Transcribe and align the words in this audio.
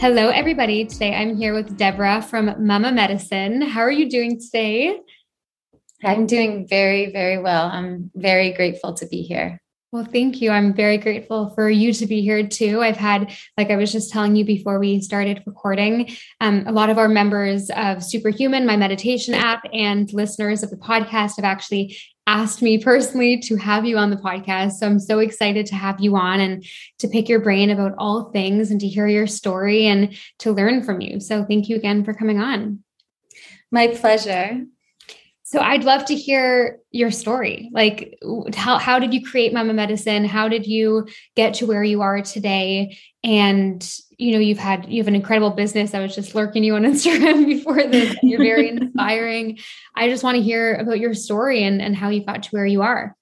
Hello, 0.00 0.30
everybody. 0.30 0.86
Today 0.86 1.14
I'm 1.14 1.36
here 1.36 1.52
with 1.52 1.76
Deborah 1.76 2.22
from 2.22 2.66
Mama 2.66 2.90
Medicine. 2.90 3.60
How 3.60 3.80
are 3.80 3.90
you 3.90 4.08
doing 4.08 4.40
today? 4.40 4.98
I'm 6.02 6.24
doing 6.24 6.66
very, 6.66 7.12
very 7.12 7.36
well. 7.36 7.66
I'm 7.66 8.10
very 8.14 8.52
grateful 8.52 8.94
to 8.94 9.06
be 9.06 9.20
here. 9.20 9.60
Well, 9.92 10.06
thank 10.06 10.40
you. 10.40 10.52
I'm 10.52 10.72
very 10.72 10.96
grateful 10.96 11.50
for 11.50 11.68
you 11.68 11.92
to 11.92 12.06
be 12.06 12.22
here 12.22 12.46
too. 12.48 12.80
I've 12.80 12.96
had, 12.96 13.30
like 13.58 13.70
I 13.70 13.76
was 13.76 13.92
just 13.92 14.10
telling 14.10 14.36
you 14.36 14.44
before 14.46 14.78
we 14.78 15.02
started 15.02 15.42
recording, 15.44 16.08
um, 16.40 16.64
a 16.66 16.72
lot 16.72 16.88
of 16.88 16.96
our 16.96 17.08
members 17.08 17.68
of 17.76 18.02
Superhuman, 18.02 18.64
my 18.64 18.78
meditation 18.78 19.34
app, 19.34 19.64
and 19.70 20.10
listeners 20.14 20.62
of 20.62 20.70
the 20.70 20.78
podcast 20.78 21.36
have 21.36 21.44
actually 21.44 21.98
asked 22.30 22.62
me 22.62 22.78
personally 22.78 23.40
to 23.40 23.56
have 23.56 23.84
you 23.84 23.98
on 23.98 24.10
the 24.10 24.16
podcast. 24.16 24.74
So 24.74 24.86
I'm 24.86 25.00
so 25.00 25.18
excited 25.18 25.66
to 25.66 25.74
have 25.74 25.98
you 25.98 26.14
on 26.14 26.38
and 26.38 26.64
to 27.00 27.08
pick 27.08 27.28
your 27.28 27.40
brain 27.40 27.70
about 27.70 27.92
all 27.98 28.30
things 28.30 28.70
and 28.70 28.80
to 28.80 28.86
hear 28.86 29.08
your 29.08 29.26
story 29.26 29.86
and 29.86 30.16
to 30.38 30.52
learn 30.52 30.84
from 30.84 31.00
you. 31.00 31.18
So 31.18 31.44
thank 31.44 31.68
you 31.68 31.74
again 31.74 32.04
for 32.04 32.14
coming 32.14 32.38
on. 32.38 32.84
My 33.72 33.88
pleasure. 33.88 34.64
So 35.42 35.58
I'd 35.58 35.82
love 35.82 36.04
to 36.04 36.14
hear 36.14 36.78
your 36.92 37.10
story. 37.10 37.68
Like 37.72 38.16
how 38.54 38.78
how 38.78 39.00
did 39.00 39.12
you 39.12 39.24
create 39.24 39.52
Mama 39.52 39.74
Medicine? 39.74 40.24
How 40.24 40.46
did 40.46 40.64
you 40.64 41.08
get 41.34 41.54
to 41.54 41.66
where 41.66 41.82
you 41.82 42.00
are 42.02 42.22
today? 42.22 42.96
And 43.24 43.82
you 44.20 44.32
know, 44.32 44.38
you've 44.38 44.58
had 44.58 44.86
you 44.86 45.00
have 45.00 45.08
an 45.08 45.14
incredible 45.14 45.50
business. 45.50 45.94
I 45.94 46.00
was 46.00 46.14
just 46.14 46.34
lurking 46.34 46.62
you 46.62 46.74
on 46.74 46.82
Instagram 46.84 47.46
before 47.46 47.82
this. 47.82 48.14
You're 48.22 48.42
very 48.42 48.68
inspiring. 48.76 49.58
I 49.94 50.08
just 50.08 50.22
want 50.22 50.36
to 50.36 50.42
hear 50.42 50.74
about 50.74 51.00
your 51.00 51.14
story 51.14 51.64
and, 51.64 51.80
and 51.80 51.96
how 51.96 52.10
you 52.10 52.24
got 52.24 52.42
to 52.42 52.50
where 52.50 52.66
you 52.66 52.82
are. 52.82 53.16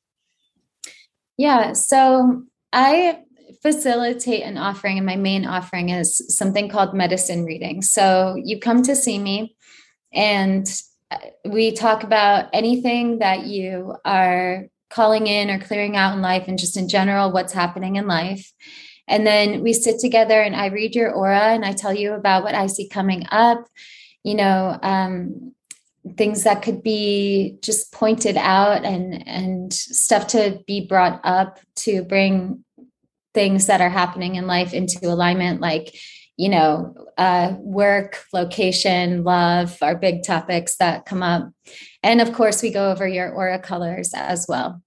Yeah. 1.36 1.72
So 1.74 2.42
I 2.72 3.20
facilitate 3.62 4.42
an 4.42 4.58
offering, 4.58 4.98
and 4.98 5.06
my 5.06 5.14
main 5.14 5.46
offering 5.46 5.90
is 5.90 6.20
something 6.36 6.68
called 6.68 6.94
medicine 6.94 7.44
reading. 7.44 7.80
So 7.80 8.34
you 8.36 8.58
come 8.58 8.83
to 8.83 8.96
see 8.96 9.20
me 9.20 9.56
and 10.12 10.68
uh, 11.10 11.18
we 11.44 11.72
talk 11.72 12.02
about 12.02 12.48
anything 12.52 13.20
that 13.20 13.46
you 13.46 13.94
are 14.05 14.66
calling 14.90 15.28
in 15.28 15.48
or 15.48 15.60
clearing 15.60 15.96
out 15.96 16.14
in 16.14 16.22
life 16.22 16.48
and 16.48 16.58
just 16.58 16.77
in 16.77 16.88
general 16.88 17.30
what's 17.30 17.52
happening 17.52 17.96
in 17.96 18.06
life 18.06 18.52
and 19.09 19.27
then 19.27 19.62
we 19.62 19.73
sit 19.73 19.98
together 19.98 20.41
and 20.41 20.55
i 20.55 20.67
read 20.67 20.95
your 20.95 21.12
aura 21.12 21.48
and 21.48 21.64
i 21.64 21.73
tell 21.73 21.92
you 21.92 22.12
about 22.12 22.42
what 22.42 22.55
i 22.55 22.67
see 22.67 22.89
coming 22.89 23.27
up 23.31 23.67
you 24.25 24.34
know 24.34 24.78
um, 24.83 25.53
things 26.17 26.45
that 26.45 26.62
could 26.62 26.83
be 26.83 27.59
just 27.62 27.92
pointed 27.92 28.36
out 28.36 28.84
and 28.84 29.27
and 29.27 29.73
stuff 29.73 30.29
to 30.29 30.61
be 30.67 30.86
brought 30.86 31.20
up 31.25 31.59
to 31.75 32.03
bring 32.03 32.64
things 33.34 33.67
that 33.67 33.81
are 33.81 33.91
happening 33.91 34.36
in 34.36 34.47
life 34.47 34.73
into 34.73 35.06
alignment 35.06 35.61
like 35.61 35.95
you 36.39 36.48
know, 36.48 36.95
uh, 37.19 37.53
work, 37.59 38.25
location, 38.33 39.25
love 39.25 39.77
are 39.83 39.97
big 39.97 40.23
topics 40.23 40.77
that 40.77 41.05
come 41.05 41.23
up. 41.23 41.51
And 42.05 42.20
of 42.20 42.33
course, 42.33 42.62
we 42.62 42.70
go 42.70 42.92
over 42.92 43.06
your 43.06 43.31
aura 43.31 43.59
colors 43.59 44.12
as 44.14 44.47
well. 44.48 44.81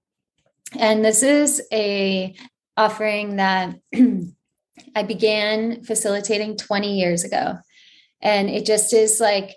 And 0.80 1.04
this 1.04 1.22
is 1.22 1.62
a 1.74 2.34
offering 2.82 3.36
that 3.36 3.76
I 4.96 5.04
began 5.04 5.84
facilitating 5.84 6.58
20 6.58 6.98
years 6.98 7.24
ago. 7.24 7.58
And 8.22 8.50
it 8.50 8.66
just 8.66 8.94
is 8.94 9.20
like, 9.20 9.56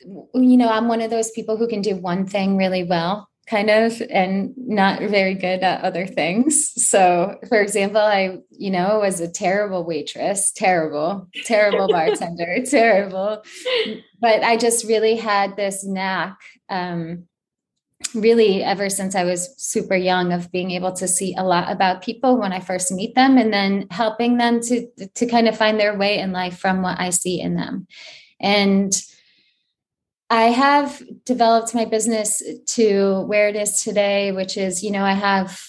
you 0.00 0.56
know, 0.56 0.68
I'm 0.68 0.88
one 0.88 1.00
of 1.00 1.10
those 1.10 1.30
people 1.30 1.56
who 1.56 1.68
can 1.68 1.82
do 1.82 1.96
one 1.96 2.26
thing 2.26 2.56
really 2.56 2.84
well 2.84 3.28
kind 3.48 3.70
of 3.70 4.00
and 4.08 4.54
not 4.56 5.00
very 5.00 5.34
good 5.34 5.64
at 5.64 5.82
other 5.82 6.06
things 6.06 6.70
so 6.76 7.36
for 7.48 7.60
example 7.60 8.00
i 8.00 8.38
you 8.50 8.70
know 8.70 9.00
was 9.00 9.20
a 9.20 9.28
terrible 9.28 9.84
waitress 9.84 10.52
terrible 10.52 11.26
terrible 11.44 11.88
bartender 11.88 12.58
terrible 12.70 13.42
but 14.20 14.44
i 14.44 14.56
just 14.56 14.84
really 14.84 15.16
had 15.16 15.56
this 15.56 15.84
knack 15.84 16.38
um, 16.68 17.26
really 18.14 18.62
ever 18.62 18.88
since 18.88 19.14
i 19.14 19.24
was 19.24 19.54
super 19.56 19.96
young 19.96 20.32
of 20.32 20.50
being 20.52 20.70
able 20.70 20.92
to 20.92 21.08
see 21.08 21.34
a 21.36 21.44
lot 21.44 21.70
about 21.70 22.02
people 22.02 22.38
when 22.38 22.52
i 22.52 22.60
first 22.60 22.92
meet 22.92 23.14
them 23.14 23.38
and 23.38 23.52
then 23.52 23.86
helping 23.90 24.36
them 24.36 24.60
to 24.60 24.86
to 25.14 25.26
kind 25.26 25.48
of 25.48 25.56
find 25.56 25.78
their 25.78 25.96
way 25.96 26.18
in 26.18 26.32
life 26.32 26.58
from 26.58 26.82
what 26.82 26.98
i 27.00 27.10
see 27.10 27.40
in 27.40 27.54
them 27.54 27.86
and 28.40 29.02
I 30.30 30.44
have 30.44 31.02
developed 31.26 31.74
my 31.74 31.84
business 31.84 32.42
to 32.68 33.20
where 33.26 33.48
it 33.48 33.54
is 33.54 33.82
today, 33.82 34.32
which 34.32 34.56
is, 34.56 34.82
you 34.82 34.90
know, 34.90 35.04
I 35.04 35.12
have 35.12 35.60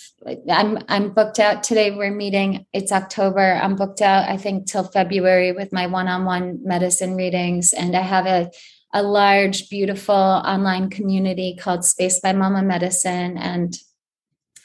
I'm 0.49 0.79
I'm 0.87 1.13
booked 1.13 1.39
out 1.39 1.63
today. 1.63 1.91
We're 1.91 2.13
meeting. 2.13 2.65
It's 2.73 2.91
October. 2.91 3.59
I'm 3.61 3.75
booked 3.75 4.01
out. 4.01 4.29
I 4.29 4.37
think 4.37 4.67
till 4.67 4.83
February 4.83 5.51
with 5.51 5.73
my 5.73 5.87
one-on-one 5.87 6.59
medicine 6.63 7.15
readings, 7.15 7.73
and 7.73 7.95
I 7.95 8.01
have 8.01 8.25
a 8.25 8.49
a 8.93 9.03
large, 9.03 9.69
beautiful 9.69 10.15
online 10.15 10.89
community 10.89 11.57
called 11.59 11.83
Space 11.83 12.19
by 12.19 12.31
Mama 12.31 12.61
Medicine, 12.61 13.37
and 13.37 13.75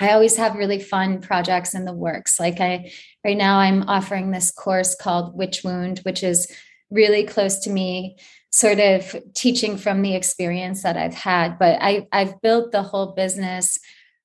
I 0.00 0.12
always 0.12 0.36
have 0.36 0.54
really 0.54 0.78
fun 0.78 1.20
projects 1.20 1.74
in 1.74 1.84
the 1.84 1.92
works. 1.92 2.38
Like 2.38 2.60
I 2.60 2.92
right 3.24 3.36
now, 3.36 3.58
I'm 3.58 3.88
offering 3.88 4.30
this 4.30 4.50
course 4.50 4.94
called 4.94 5.36
Witch 5.36 5.64
Wound, 5.64 6.00
which 6.00 6.22
is 6.22 6.50
really 6.90 7.24
close 7.24 7.58
to 7.60 7.70
me 7.70 8.16
sort 8.50 8.78
of 8.78 9.14
teaching 9.34 9.76
from 9.76 10.02
the 10.02 10.14
experience 10.14 10.82
that 10.82 10.96
I've 10.96 11.14
had. 11.14 11.58
But 11.58 11.78
I, 11.80 12.06
I've 12.12 12.40
built 12.40 12.72
the 12.72 12.82
whole 12.82 13.12
business 13.12 13.78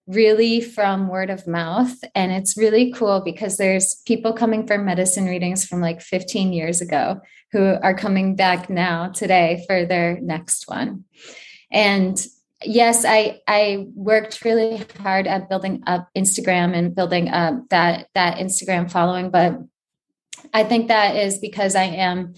really 0.08 0.62
from 0.62 1.08
word 1.08 1.30
of 1.30 1.48
mouth. 1.48 1.96
And 2.14 2.32
it's 2.32 2.58
really 2.58 2.92
cool 2.92 3.22
because 3.22 3.58
there's 3.58 3.96
people 4.06 4.34
coming 4.34 4.68
for 4.68 4.78
medicine 4.78 5.26
readings 5.26 5.66
from 5.66 5.82
like 5.82 6.02
15 6.02 6.54
years 6.54 6.82
ago 6.82 7.22
who 7.54 7.78
are 7.82 7.94
coming 7.94 8.36
back 8.36 8.70
now 8.70 9.10
today 9.10 9.64
for 9.68 9.86
their 9.86 10.20
next 10.20 10.68
one. 10.68 11.06
And 11.72 12.20
yes, 12.64 13.06
I 13.06 13.42
I 13.48 13.88
worked 13.96 14.44
really 14.44 14.84
hard 15.00 15.28
at 15.28 15.50
building 15.50 15.84
up 15.86 16.10
Instagram 16.18 16.76
and 16.76 16.96
building 16.96 17.30
up 17.30 17.70
that 17.70 18.08
that 18.16 18.40
Instagram 18.40 18.92
following, 18.92 19.30
but 19.30 19.60
I 20.54 20.64
think 20.64 20.88
that 20.88 21.16
is 21.16 21.38
because 21.38 21.76
I 21.76 21.84
am 21.84 22.34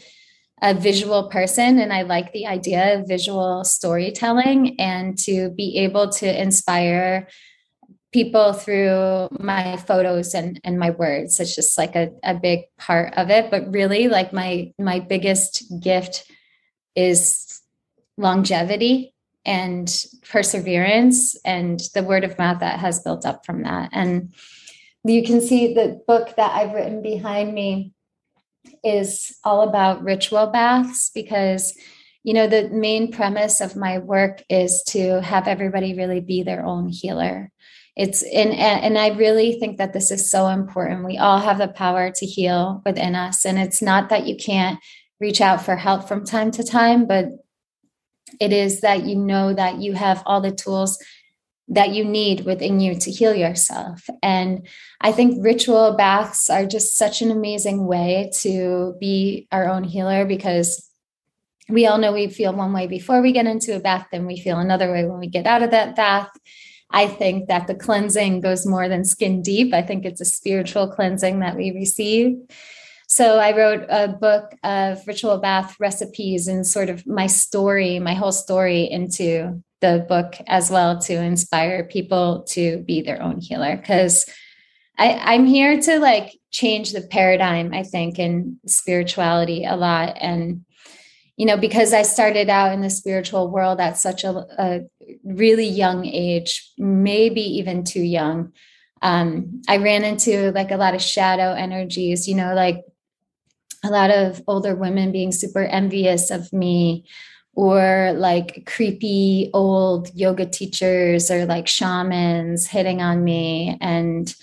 a 0.62 0.74
visual 0.74 1.30
person 1.30 1.80
and 1.80 1.92
I 1.92 2.04
like 2.04 2.34
the 2.34 2.48
idea 2.48 3.00
of 3.00 3.08
visual 3.08 3.64
storytelling 3.64 4.80
and 4.80 5.18
to 5.20 5.50
be 5.52 5.80
able 5.80 6.10
to 6.10 6.42
inspire 6.42 7.28
people 8.16 8.54
through 8.54 9.28
my 9.42 9.76
photos 9.76 10.34
and, 10.34 10.58
and 10.64 10.80
my 10.80 10.90
words. 10.92 11.38
It's 11.42 11.54
just 11.54 11.78
like 11.78 11.98
a, 11.98 12.12
a 12.24 12.34
big 12.34 12.62
part 12.78 13.14
of 13.18 13.30
it. 13.30 13.52
But 13.52 13.74
really 13.74 14.08
like 14.08 14.32
my 14.32 14.72
my 14.80 15.02
biggest 15.02 15.66
gift 15.82 16.32
is 16.96 17.62
longevity 18.18 19.14
and 19.46 19.94
perseverance 20.32 21.36
and 21.44 21.82
the 21.94 22.04
word 22.04 22.24
of 22.24 22.40
mouth 22.40 22.62
that 22.62 22.80
has 22.80 23.00
built 23.00 23.26
up 23.26 23.46
from 23.46 23.64
that. 23.64 23.90
And 23.92 24.34
you 25.04 25.22
can 25.22 25.42
see 25.42 25.74
the 25.74 26.02
book 26.08 26.38
that 26.38 26.54
I've 26.54 26.74
written 26.74 27.02
behind 27.02 27.54
me 27.54 27.92
is 28.82 29.36
all 29.44 29.68
about 29.68 30.06
ritual 30.06 30.48
baths 30.48 31.12
because 31.14 31.78
you 32.24 32.34
know 32.34 32.48
the 32.48 32.70
main 32.70 33.12
premise 33.12 33.60
of 33.60 33.76
my 33.76 33.98
work 33.98 34.42
is 34.50 34.84
to 34.88 35.22
have 35.22 35.50
everybody 35.50 35.96
really 35.96 36.22
be 36.22 36.44
their 36.44 36.66
own 36.66 36.88
healer 36.88 37.52
it's 37.96 38.24
and 38.24 38.52
and 38.54 38.98
i 38.98 39.10
really 39.10 39.54
think 39.60 39.78
that 39.78 39.94
this 39.94 40.12
is 40.12 40.30
so 40.30 40.48
important 40.48 41.06
we 41.06 41.18
all 41.18 41.40
have 41.40 41.58
the 41.58 41.68
power 41.68 42.12
to 42.12 42.26
heal 42.26 42.82
within 42.86 43.16
us 43.16 43.46
and 43.46 43.58
it's 43.58 43.82
not 43.82 44.10
that 44.10 44.28
you 44.28 44.36
can't 44.36 44.80
reach 45.20 45.40
out 45.40 45.64
for 45.64 45.76
help 45.76 46.08
from 46.08 46.26
time 46.26 46.52
to 46.52 46.64
time 46.64 47.08
but 47.08 47.26
it 48.40 48.52
is 48.52 48.82
that 48.82 49.06
you 49.06 49.16
know 49.16 49.54
that 49.54 49.78
you 49.78 49.94
have 49.94 50.22
all 50.26 50.42
the 50.42 50.52
tools 50.52 50.98
that 51.68 51.92
you 51.92 52.06
need 52.06 52.46
within 52.46 52.80
you 52.80 52.96
to 52.96 53.12
heal 53.12 53.34
yourself. 53.34 54.08
And 54.22 54.68
I 55.02 55.12
think 55.12 55.44
ritual 55.44 55.96
baths 55.96 56.50
are 56.50 56.66
just 56.66 56.98
such 56.98 57.22
an 57.22 57.32
amazing 57.32 57.88
way 57.88 58.32
to 58.42 58.96
be 59.00 59.48
our 59.52 59.68
own 59.68 59.84
healer 59.84 60.26
because 60.26 60.88
we 61.68 61.88
all 61.88 61.98
know 61.98 62.14
we 62.14 62.28
feel 62.28 62.54
one 62.54 62.74
way 62.74 62.86
before 62.86 63.22
we 63.22 63.32
get 63.32 63.48
into 63.48 63.76
a 63.76 63.80
bath, 63.80 64.08
then 64.12 64.28
we 64.28 64.40
feel 64.40 64.60
another 64.60 64.92
way 64.92 65.06
when 65.06 65.20
we 65.20 65.28
get 65.28 65.48
out 65.48 65.64
of 65.64 65.72
that 65.72 65.96
bath. 65.96 66.30
I 66.96 67.08
think 67.08 67.50
that 67.50 67.68
the 67.68 67.76
cleansing 67.76 68.40
goes 68.40 68.66
more 68.66 68.88
than 68.88 69.04
skin 69.04 69.42
deep. 69.42 69.74
I 69.74 69.82
think 69.82 70.06
it's 70.06 70.22
a 70.22 70.26
spiritual 70.26 70.88
cleansing 70.88 71.42
that 71.42 71.58
we 71.58 71.72
receive. 71.72 72.38
so 73.08 73.38
I 73.38 73.56
wrote 73.56 73.86
a 73.90 74.08
book 74.08 74.56
of 74.64 75.06
ritual 75.06 75.38
bath 75.38 75.76
recipes 75.78 76.48
and 76.48 76.66
sort 76.66 76.90
of 76.90 77.06
my 77.06 77.28
story, 77.28 78.00
my 78.00 78.14
whole 78.14 78.32
story 78.32 78.90
into 78.90 79.62
the 79.82 80.06
book 80.08 80.36
as 80.48 80.72
well 80.72 80.98
to 81.02 81.14
inspire 81.14 81.84
people 81.84 82.44
to 82.52 82.80
be 82.88 83.02
their 83.02 83.22
own 83.22 83.42
healer. 83.42 83.76
Because 83.76 84.26
I'm 84.98 85.46
here 85.46 85.82
to 85.82 86.00
like 86.00 86.40
change 86.52 86.94
the 86.94 87.02
paradigm, 87.02 87.74
I 87.74 87.84
think, 87.84 88.18
in 88.18 88.58
spirituality 88.66 89.66
a 89.66 89.76
lot. 89.76 90.16
And, 90.22 90.64
you 91.36 91.46
know, 91.46 91.58
because 91.58 91.94
I 91.94 92.04
started 92.04 92.50
out 92.50 92.72
in 92.72 92.80
the 92.80 92.90
spiritual 92.90 93.52
world 93.52 93.82
at 93.82 93.98
such 93.98 94.24
a, 94.24 94.46
a 94.58 94.82
really 95.24 95.68
young 95.68 96.06
age, 96.06 96.72
maybe 96.78 97.42
even 97.42 97.84
too 97.84 98.02
young. 98.02 98.52
Um, 99.02 99.62
I 99.68 99.78
ran 99.78 100.04
into 100.04 100.52
like 100.52 100.72
a 100.72 100.78
lot 100.78 100.96
of 100.96 101.02
shadow 101.02 101.54
energies, 101.54 102.28
you 102.28 102.36
know, 102.36 102.54
like 102.54 102.84
a 103.84 103.90
lot 103.90 104.10
of 104.10 104.42
older 104.48 104.76
women 104.76 105.12
being 105.12 105.32
super 105.32 105.64
envious 105.64 106.32
of 106.32 106.52
me 106.52 107.06
or 107.54 108.14
like 108.16 108.66
creepy 108.66 109.50
old 109.54 110.14
yoga 110.14 110.46
teachers 110.46 111.32
or 111.32 111.46
like 111.46 111.68
shamans 111.68 112.68
hitting 112.68 113.02
on 113.02 113.24
me 113.24 113.78
and 113.80 114.36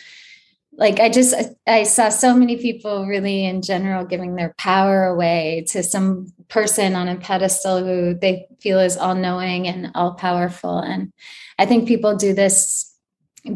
like 0.74 1.00
i 1.00 1.08
just 1.08 1.34
i 1.66 1.82
saw 1.82 2.08
so 2.08 2.34
many 2.34 2.56
people 2.56 3.06
really 3.06 3.44
in 3.44 3.62
general 3.62 4.04
giving 4.04 4.34
their 4.34 4.54
power 4.58 5.04
away 5.04 5.64
to 5.68 5.82
some 5.82 6.26
person 6.48 6.94
on 6.94 7.08
a 7.08 7.16
pedestal 7.16 7.84
who 7.84 8.14
they 8.14 8.46
feel 8.60 8.78
is 8.78 8.96
all 8.96 9.14
knowing 9.14 9.66
and 9.68 9.90
all 9.94 10.14
powerful 10.14 10.78
and 10.78 11.12
i 11.58 11.66
think 11.66 11.86
people 11.86 12.16
do 12.16 12.32
this 12.32 12.94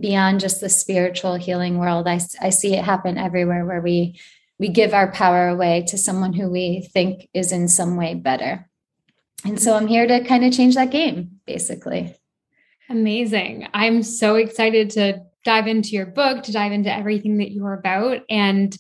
beyond 0.01 0.41
just 0.41 0.61
the 0.61 0.69
spiritual 0.69 1.37
healing 1.37 1.79
world 1.79 2.07
i, 2.07 2.21
I 2.41 2.51
see 2.51 2.75
it 2.75 2.85
happen 2.85 3.19
everywhere 3.19 3.65
where 3.65 3.81
we 3.81 4.19
we 4.59 4.69
give 4.69 4.95
our 4.95 5.11
power 5.11 5.49
away 5.49 5.85
to 5.89 5.99
someone 5.99 6.33
who 6.33 6.49
we 6.49 6.89
think 6.93 7.29
is 7.35 7.53
in 7.53 7.69
some 7.69 7.97
way 7.97 8.15
better. 8.15 8.69
And 9.45 9.61
so 9.61 9.75
I'm 9.75 9.87
here 9.87 10.07
to 10.07 10.25
kind 10.25 10.45
of 10.45 10.53
change 10.53 10.75
that 10.75 10.91
game, 10.91 11.41
basically. 11.47 12.15
Amazing. 12.89 13.69
I'm 13.75 14.03
so 14.03 14.37
excited 14.37 14.91
to 14.91 15.23
dive 15.47 15.67
into 15.67 15.91
your 15.91 16.07
book, 16.07 16.43
to 16.43 16.53
dive 16.53 16.73
into 16.73 16.93
everything 16.93 17.39
that 17.39 17.53
you're 17.53 17.73
about. 17.73 18.21
And 18.29 18.77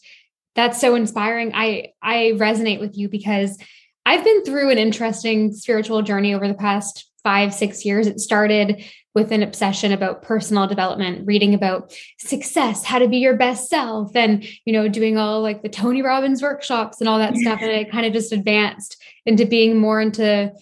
that's 0.54 0.80
so 0.80 0.94
inspiring. 0.94 1.52
I 1.54 1.92
I 2.02 2.32
resonate 2.34 2.80
with 2.80 2.98
you 2.98 3.08
because 3.08 3.56
I've 4.04 4.24
been 4.24 4.44
through 4.44 4.70
an 4.70 4.78
interesting 4.78 5.52
spiritual 5.52 6.02
journey 6.02 6.34
over 6.34 6.46
the 6.46 6.54
past 6.54 7.10
five, 7.22 7.54
six 7.54 7.84
years. 7.84 8.06
It 8.06 8.20
started 8.20 8.84
with 9.14 9.32
an 9.32 9.42
obsession 9.42 9.92
about 9.92 10.22
personal 10.22 10.66
development, 10.66 11.26
reading 11.26 11.54
about 11.54 11.94
success, 12.18 12.84
how 12.84 12.98
to 12.98 13.08
be 13.08 13.18
your 13.18 13.36
best 13.36 13.68
self, 13.68 14.14
and 14.14 14.46
you 14.64 14.72
know, 14.72 14.88
doing 14.88 15.16
all 15.16 15.40
like 15.40 15.62
the 15.62 15.68
Tony 15.68 16.02
Robbins 16.02 16.42
workshops 16.42 17.00
and 17.00 17.08
all 17.08 17.18
that 17.18 17.36
stuff. 17.36 17.60
And 17.62 17.70
it 17.70 17.90
kind 17.90 18.06
of 18.06 18.12
just 18.12 18.32
advanced 18.32 19.02
into 19.24 19.46
being 19.46 19.78
more 19.78 20.00
into 20.00 20.52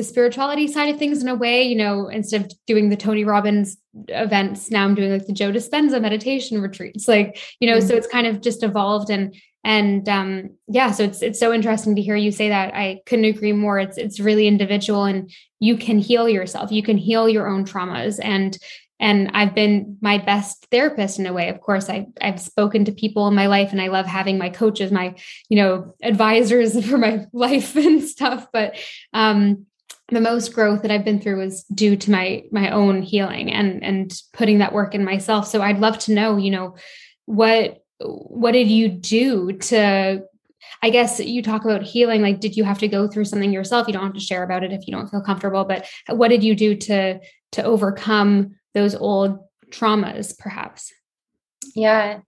the 0.00 0.04
spirituality 0.04 0.66
side 0.66 0.88
of 0.88 0.98
things 0.98 1.20
in 1.20 1.28
a 1.28 1.34
way, 1.34 1.62
you 1.62 1.76
know, 1.76 2.08
instead 2.08 2.40
of 2.40 2.52
doing 2.66 2.88
the 2.88 2.96
Tony 2.96 3.22
Robbins 3.22 3.76
events, 4.08 4.70
now 4.70 4.84
I'm 4.84 4.94
doing 4.94 5.12
like 5.12 5.26
the 5.26 5.34
Joe 5.34 5.52
Dispenza 5.52 6.00
meditation 6.00 6.62
retreats. 6.62 7.06
Like, 7.06 7.38
you 7.60 7.68
know, 7.68 7.76
mm-hmm. 7.76 7.86
so 7.86 7.96
it's 7.96 8.06
kind 8.06 8.26
of 8.26 8.40
just 8.40 8.62
evolved 8.62 9.10
and 9.10 9.34
and 9.62 10.08
um 10.08 10.48
yeah 10.68 10.90
so 10.90 11.04
it's 11.04 11.20
it's 11.20 11.38
so 11.38 11.52
interesting 11.52 11.94
to 11.96 12.00
hear 12.00 12.16
you 12.16 12.32
say 12.32 12.48
that. 12.48 12.74
I 12.74 13.02
couldn't 13.04 13.26
agree 13.26 13.52
more. 13.52 13.78
It's 13.78 13.98
it's 13.98 14.18
really 14.18 14.46
individual 14.46 15.04
and 15.04 15.30
you 15.58 15.76
can 15.76 15.98
heal 15.98 16.30
yourself. 16.30 16.72
You 16.72 16.82
can 16.82 16.96
heal 16.96 17.28
your 17.28 17.46
own 17.46 17.66
traumas. 17.66 18.18
And 18.22 18.56
and 18.98 19.30
i've 19.34 19.54
been 19.54 19.98
my 20.00 20.18
best 20.18 20.66
therapist 20.70 21.18
in 21.18 21.26
a 21.26 21.32
way. 21.34 21.50
Of 21.50 21.60
course 21.60 21.90
I, 21.90 22.06
i've 22.22 22.40
spoken 22.40 22.86
to 22.86 22.92
people 22.92 23.28
in 23.28 23.34
my 23.34 23.48
life 23.48 23.72
and 23.72 23.82
i 23.82 23.88
love 23.88 24.06
having 24.06 24.38
my 24.38 24.48
coaches 24.48 24.90
my 24.90 25.14
you 25.50 25.56
know 25.56 25.94
advisors 26.02 26.86
for 26.88 26.96
my 26.96 27.26
life 27.34 27.76
and 27.76 28.02
stuff. 28.02 28.46
But 28.50 28.76
um 29.12 29.66
the 30.10 30.20
most 30.20 30.52
growth 30.52 30.82
that 30.82 30.90
i've 30.90 31.04
been 31.04 31.20
through 31.20 31.38
was 31.38 31.64
due 31.64 31.96
to 31.96 32.10
my 32.10 32.42
my 32.50 32.70
own 32.70 33.02
healing 33.02 33.52
and 33.52 33.82
and 33.82 34.20
putting 34.32 34.58
that 34.58 34.72
work 34.72 34.94
in 34.94 35.04
myself 35.04 35.46
so 35.46 35.62
i'd 35.62 35.78
love 35.78 35.98
to 35.98 36.12
know 36.12 36.36
you 36.36 36.50
know 36.50 36.74
what 37.26 37.82
what 38.00 38.52
did 38.52 38.68
you 38.68 38.88
do 38.88 39.52
to 39.52 40.22
I 40.82 40.90
guess 40.90 41.20
you 41.20 41.42
talk 41.42 41.64
about 41.64 41.82
healing. 41.82 42.22
Like, 42.22 42.40
did 42.40 42.56
you 42.56 42.64
have 42.64 42.78
to 42.78 42.88
go 42.88 43.06
through 43.06 43.26
something 43.26 43.52
yourself? 43.52 43.86
You 43.86 43.92
don't 43.92 44.04
have 44.04 44.14
to 44.14 44.20
share 44.20 44.42
about 44.42 44.64
it 44.64 44.72
if 44.72 44.86
you 44.86 44.94
don't 44.94 45.08
feel 45.08 45.20
comfortable. 45.20 45.64
But 45.64 45.86
what 46.08 46.28
did 46.28 46.42
you 46.42 46.54
do 46.54 46.74
to 46.74 47.20
to 47.52 47.62
overcome 47.62 48.56
those 48.72 48.94
old 48.94 49.40
traumas, 49.70 50.38
perhaps? 50.38 50.92
Yeah. 51.74 52.20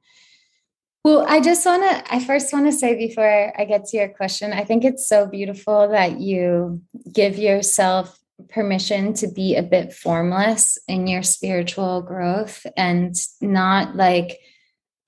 Well, 1.04 1.24
I 1.28 1.40
just 1.40 1.66
want 1.66 1.82
to, 1.82 2.14
I 2.14 2.24
first 2.24 2.52
want 2.52 2.66
to 2.66 2.72
say 2.72 2.96
before 2.96 3.52
I 3.58 3.64
get 3.64 3.86
to 3.86 3.96
your 3.96 4.08
question, 4.08 4.52
I 4.52 4.64
think 4.64 4.84
it's 4.84 5.08
so 5.08 5.26
beautiful 5.26 5.88
that 5.88 6.20
you 6.20 6.80
give 7.12 7.38
yourself 7.38 8.18
permission 8.50 9.12
to 9.14 9.26
be 9.26 9.56
a 9.56 9.62
bit 9.62 9.92
formless 9.92 10.78
in 10.86 11.08
your 11.08 11.24
spiritual 11.24 12.02
growth 12.02 12.66
and 12.76 13.14
not 13.40 13.96
like 13.96 14.38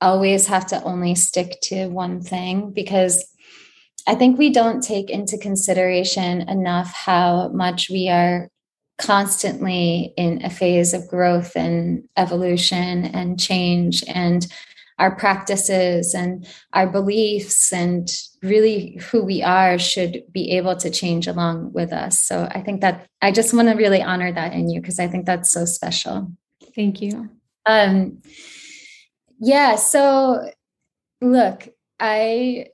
always 0.01 0.49
have 0.49 0.67
to 0.67 0.83
only 0.83 1.15
stick 1.15 1.61
to 1.63 1.87
one 1.87 2.21
thing 2.21 2.73
because 2.73 3.25
I 4.07 4.17
think 4.17 4.37
we 4.37 4.51
don't 4.51 4.83
take 4.83 5.11
into 5.11 5.39
consideration 5.39 6.43
enough 6.49 6.93
how 6.93 7.49
much 7.49 7.89
we 7.89 8.09
are 8.09 8.49
constantly 8.99 10.13
in 10.17 10.45
a 10.45 10.51
phase 10.51 10.93
of 10.93 11.09
growth 11.09 11.57
and 11.57 12.05
evolution 12.17 13.07
and 13.07 13.41
change 13.41 14.05
and 14.07 14.47
our 14.99 15.15
practices 15.17 16.15
and 16.15 16.47
our 16.73 16.87
beliefs 16.87 17.73
and 17.73 18.09
really 18.43 19.01
who 19.11 19.25
we 19.25 19.43
are 19.43 19.79
should 19.79 20.23
be 20.33 20.53
able 20.53 20.77
to 20.77 20.91
change 20.91 21.27
along 21.27 21.73
with 21.73 21.93
us. 21.93 22.23
So 22.23 22.49
I 22.51 22.61
think 22.61 22.81
that 22.81 23.07
I 23.21 23.33
just 23.33 23.53
want 23.53 23.69
to 23.69 23.75
really 23.75 24.03
honor 24.03 24.33
that 24.33 24.53
in 24.53 24.71
you 24.71 24.81
because 24.81 24.99
I 24.99 25.09
think 25.09 25.27
that's 25.27 25.51
so 25.51 25.65
special. 25.65 26.31
Thank 26.75 27.01
you. 27.01 27.31
Um 27.67 28.23
yeah, 29.41 29.77
so 29.77 30.51
look, 31.21 31.69
I 31.99 32.67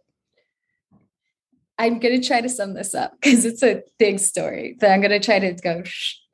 I'm 1.79 1.99
going 1.99 2.21
to 2.21 2.27
try 2.27 2.43
to 2.43 2.49
sum 2.49 2.75
this 2.75 2.95
up 2.95 3.15
because 3.21 3.47
it's 3.47 3.63
a 3.63 3.83
big 3.99 4.19
story, 4.19 4.77
but 4.79 4.91
I'm 4.91 5.01
going 5.01 5.19
to 5.19 5.19
try 5.19 5.39
to 5.39 5.53
go 5.55 5.83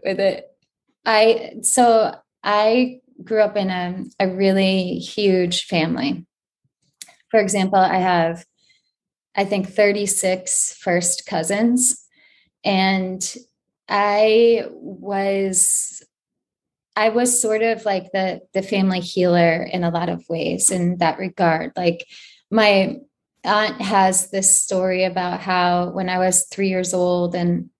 with 0.02 0.18
it. 0.18 0.44
I 1.04 1.58
so 1.62 2.16
I 2.42 3.00
grew 3.22 3.42
up 3.42 3.56
in 3.56 3.70
a, 3.70 4.04
a 4.20 4.28
really 4.28 4.98
huge 4.98 5.66
family. 5.66 6.26
For 7.30 7.40
example, 7.40 7.78
I 7.78 7.98
have 7.98 8.44
I 9.34 9.44
think 9.44 9.68
36 9.68 10.78
first 10.80 11.26
cousins 11.26 12.06
and 12.64 13.22
I 13.88 14.64
was 14.70 16.02
I 16.96 17.10
was 17.10 17.40
sort 17.40 17.62
of 17.62 17.84
like 17.84 18.10
the 18.12 18.40
the 18.54 18.62
family 18.62 19.00
healer 19.00 19.62
in 19.62 19.84
a 19.84 19.90
lot 19.90 20.08
of 20.08 20.26
ways 20.28 20.70
in 20.70 20.98
that 20.98 21.18
regard. 21.18 21.72
Like 21.76 22.06
my 22.50 22.96
aunt 23.44 23.80
has 23.80 24.30
this 24.30 24.62
story 24.62 25.04
about 25.04 25.40
how 25.40 25.90
when 25.90 26.08
I 26.08 26.18
was 26.18 26.46
three 26.46 26.68
years 26.68 26.94
old 26.94 27.34
and 27.34 27.70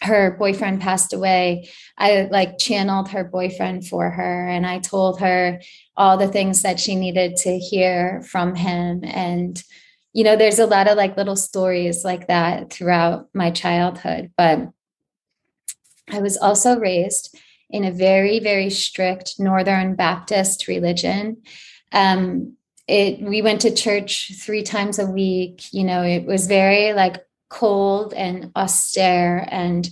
her 0.00 0.36
boyfriend 0.38 0.80
passed 0.80 1.12
away, 1.12 1.68
I 1.96 2.28
like 2.30 2.58
channeled 2.58 3.08
her 3.08 3.24
boyfriend 3.24 3.86
for 3.86 4.10
her 4.10 4.48
and 4.48 4.66
I 4.66 4.78
told 4.78 5.20
her 5.20 5.60
all 5.96 6.16
the 6.16 6.28
things 6.28 6.62
that 6.62 6.78
she 6.78 6.94
needed 6.94 7.36
to 7.36 7.58
hear 7.58 8.22
from 8.22 8.54
him. 8.54 9.02
And, 9.04 9.62
you 10.12 10.24
know, 10.24 10.36
there's 10.36 10.58
a 10.58 10.66
lot 10.66 10.88
of 10.88 10.96
like 10.96 11.16
little 11.16 11.36
stories 11.36 12.04
like 12.04 12.28
that 12.28 12.72
throughout 12.72 13.28
my 13.34 13.50
childhood. 13.50 14.30
But 14.36 14.70
I 16.10 16.20
was 16.20 16.36
also 16.36 16.78
raised 16.78 17.36
in 17.70 17.84
a 17.84 17.92
very, 17.92 18.38
very 18.38 18.70
strict 18.70 19.34
Northern 19.38 19.94
Baptist 19.94 20.68
religion. 20.68 21.42
Um, 21.92 22.56
it 22.88 23.20
we 23.20 23.42
went 23.42 23.60
to 23.60 23.74
church 23.74 24.32
three 24.40 24.62
times 24.62 24.98
a 24.98 25.04
week 25.04 25.62
you 25.72 25.84
know 25.84 26.02
it 26.02 26.24
was 26.24 26.46
very 26.46 26.94
like 26.94 27.22
cold 27.48 28.12
and 28.14 28.50
austere 28.56 29.46
and 29.50 29.88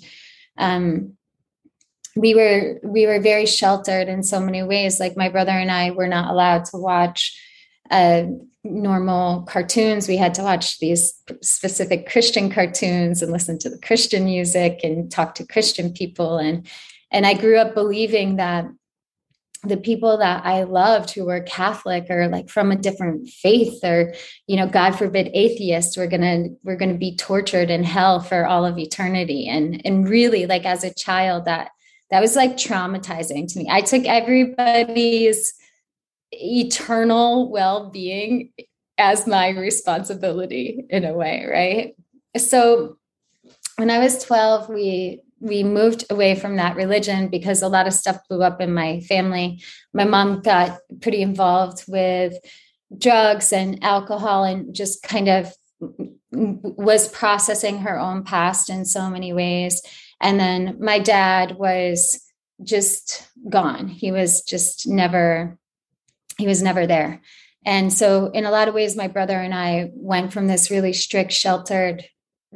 um 0.58 1.16
we 2.16 2.34
were 2.34 2.80
we 2.82 3.06
were 3.06 3.20
very 3.20 3.46
sheltered 3.46 4.08
in 4.08 4.22
so 4.22 4.40
many 4.40 4.62
ways. 4.62 4.98
Like 4.98 5.16
my 5.16 5.28
brother 5.28 5.52
and 5.52 5.70
i 5.70 5.90
were 5.90 6.08
not 6.08 6.30
allowed 6.30 6.64
to 6.66 6.78
watch 6.78 7.38
uh, 7.90 8.24
normal 8.64 9.42
cartoons. 9.42 10.08
We 10.08 10.16
had 10.16 10.34
to 10.34 10.42
watch 10.42 10.78
these 10.78 11.12
specific 11.42 12.08
christian 12.08 12.50
cartoons 12.50 13.22
and 13.22 13.30
listen 13.30 13.58
to 13.60 13.70
the 13.70 13.78
christian 13.78 14.24
music 14.24 14.80
and 14.82 15.10
talk 15.10 15.34
to 15.36 15.46
christian 15.46 15.92
people. 15.92 16.38
And 16.38 16.66
and 17.10 17.26
i 17.26 17.34
grew 17.34 17.58
up 17.58 17.74
believing 17.74 18.36
that 18.36 18.66
the 19.68 19.76
people 19.76 20.18
that 20.18 20.44
I 20.44 20.62
loved 20.62 21.10
who 21.10 21.24
were 21.24 21.40
Catholic 21.40 22.06
or 22.10 22.28
like 22.28 22.48
from 22.48 22.72
a 22.72 22.76
different 22.76 23.28
faith 23.28 23.84
or, 23.84 24.14
you 24.46 24.56
know, 24.56 24.66
God 24.66 24.92
forbid 24.92 25.30
atheists 25.34 25.96
were 25.96 26.06
gonna 26.06 26.46
we're 26.62 26.76
gonna 26.76 26.94
be 26.94 27.16
tortured 27.16 27.70
in 27.70 27.84
hell 27.84 28.20
for 28.20 28.46
all 28.46 28.64
of 28.64 28.78
eternity. 28.78 29.48
And 29.48 29.80
and 29.84 30.08
really 30.08 30.46
like 30.46 30.64
as 30.64 30.84
a 30.84 30.94
child 30.94 31.44
that 31.44 31.70
that 32.10 32.20
was 32.20 32.36
like 32.36 32.56
traumatizing 32.56 33.52
to 33.52 33.58
me. 33.58 33.66
I 33.70 33.80
took 33.80 34.04
everybody's 34.04 35.54
eternal 36.32 37.50
well-being 37.50 38.52
as 38.98 39.26
my 39.26 39.48
responsibility 39.50 40.84
in 40.88 41.04
a 41.04 41.12
way, 41.12 41.46
right? 41.50 41.96
So 42.40 42.96
when 43.76 43.90
I 43.90 43.98
was 43.98 44.22
12, 44.24 44.68
we 44.68 45.22
we 45.40 45.62
moved 45.62 46.04
away 46.10 46.34
from 46.34 46.56
that 46.56 46.76
religion 46.76 47.28
because 47.28 47.62
a 47.62 47.68
lot 47.68 47.86
of 47.86 47.92
stuff 47.92 48.18
blew 48.28 48.42
up 48.42 48.60
in 48.60 48.72
my 48.72 49.00
family. 49.00 49.62
My 49.92 50.04
mom 50.04 50.40
got 50.40 50.78
pretty 51.00 51.22
involved 51.22 51.84
with 51.86 52.34
drugs 52.96 53.52
and 53.52 53.82
alcohol 53.82 54.44
and 54.44 54.74
just 54.74 55.02
kind 55.02 55.28
of 55.28 55.52
was 56.30 57.08
processing 57.08 57.78
her 57.78 57.98
own 57.98 58.24
past 58.24 58.70
in 58.70 58.84
so 58.84 59.10
many 59.10 59.32
ways. 59.32 59.82
And 60.20 60.40
then 60.40 60.78
my 60.80 60.98
dad 60.98 61.56
was 61.56 62.20
just 62.62 63.28
gone. 63.50 63.88
He 63.88 64.12
was 64.12 64.42
just 64.42 64.88
never, 64.88 65.58
he 66.38 66.46
was 66.46 66.62
never 66.62 66.86
there. 66.86 67.20
And 67.66 67.92
so, 67.92 68.26
in 68.26 68.44
a 68.44 68.50
lot 68.50 68.68
of 68.68 68.74
ways, 68.74 68.96
my 68.96 69.08
brother 69.08 69.38
and 69.38 69.52
I 69.52 69.90
went 69.92 70.32
from 70.32 70.46
this 70.46 70.70
really 70.70 70.92
strict, 70.92 71.32
sheltered 71.32 72.04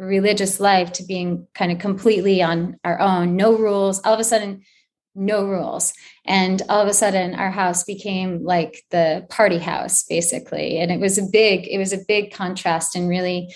religious 0.00 0.58
life 0.60 0.92
to 0.92 1.04
being 1.04 1.46
kind 1.54 1.70
of 1.70 1.78
completely 1.78 2.42
on 2.42 2.78
our 2.84 2.98
own, 2.98 3.36
no 3.36 3.56
rules. 3.56 4.00
All 4.00 4.14
of 4.14 4.20
a 4.20 4.24
sudden, 4.24 4.62
no 5.14 5.44
rules. 5.44 5.92
And 6.24 6.62
all 6.68 6.80
of 6.80 6.88
a 6.88 6.94
sudden, 6.94 7.34
our 7.34 7.50
house 7.50 7.84
became 7.84 8.42
like 8.44 8.84
the 8.90 9.26
party 9.28 9.58
house, 9.58 10.04
basically. 10.04 10.78
And 10.78 10.90
it 10.90 11.00
was 11.00 11.18
a 11.18 11.28
big, 11.30 11.68
it 11.68 11.78
was 11.78 11.92
a 11.92 12.04
big 12.08 12.32
contrast 12.32 12.96
and 12.96 13.08
really 13.08 13.54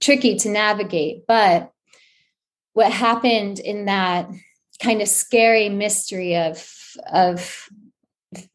tricky 0.00 0.36
to 0.38 0.48
navigate. 0.48 1.26
But 1.28 1.70
what 2.72 2.90
happened 2.90 3.60
in 3.60 3.84
that 3.84 4.28
kind 4.82 5.00
of 5.00 5.08
scary 5.08 5.68
mystery 5.68 6.36
of 6.36 6.68
of 7.12 7.68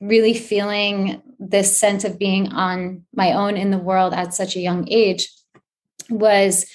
really 0.01 0.34
feeling 0.34 1.22
this 1.39 1.79
sense 1.79 2.03
of 2.03 2.19
being 2.19 2.51
on 2.51 3.05
my 3.13 3.31
own 3.31 3.55
in 3.55 3.72
the 3.72 3.77
world 3.77 4.13
at 4.13 4.34
such 4.34 4.58
a 4.58 4.60
young 4.60 4.86
age 4.89 5.29
was 6.10 6.65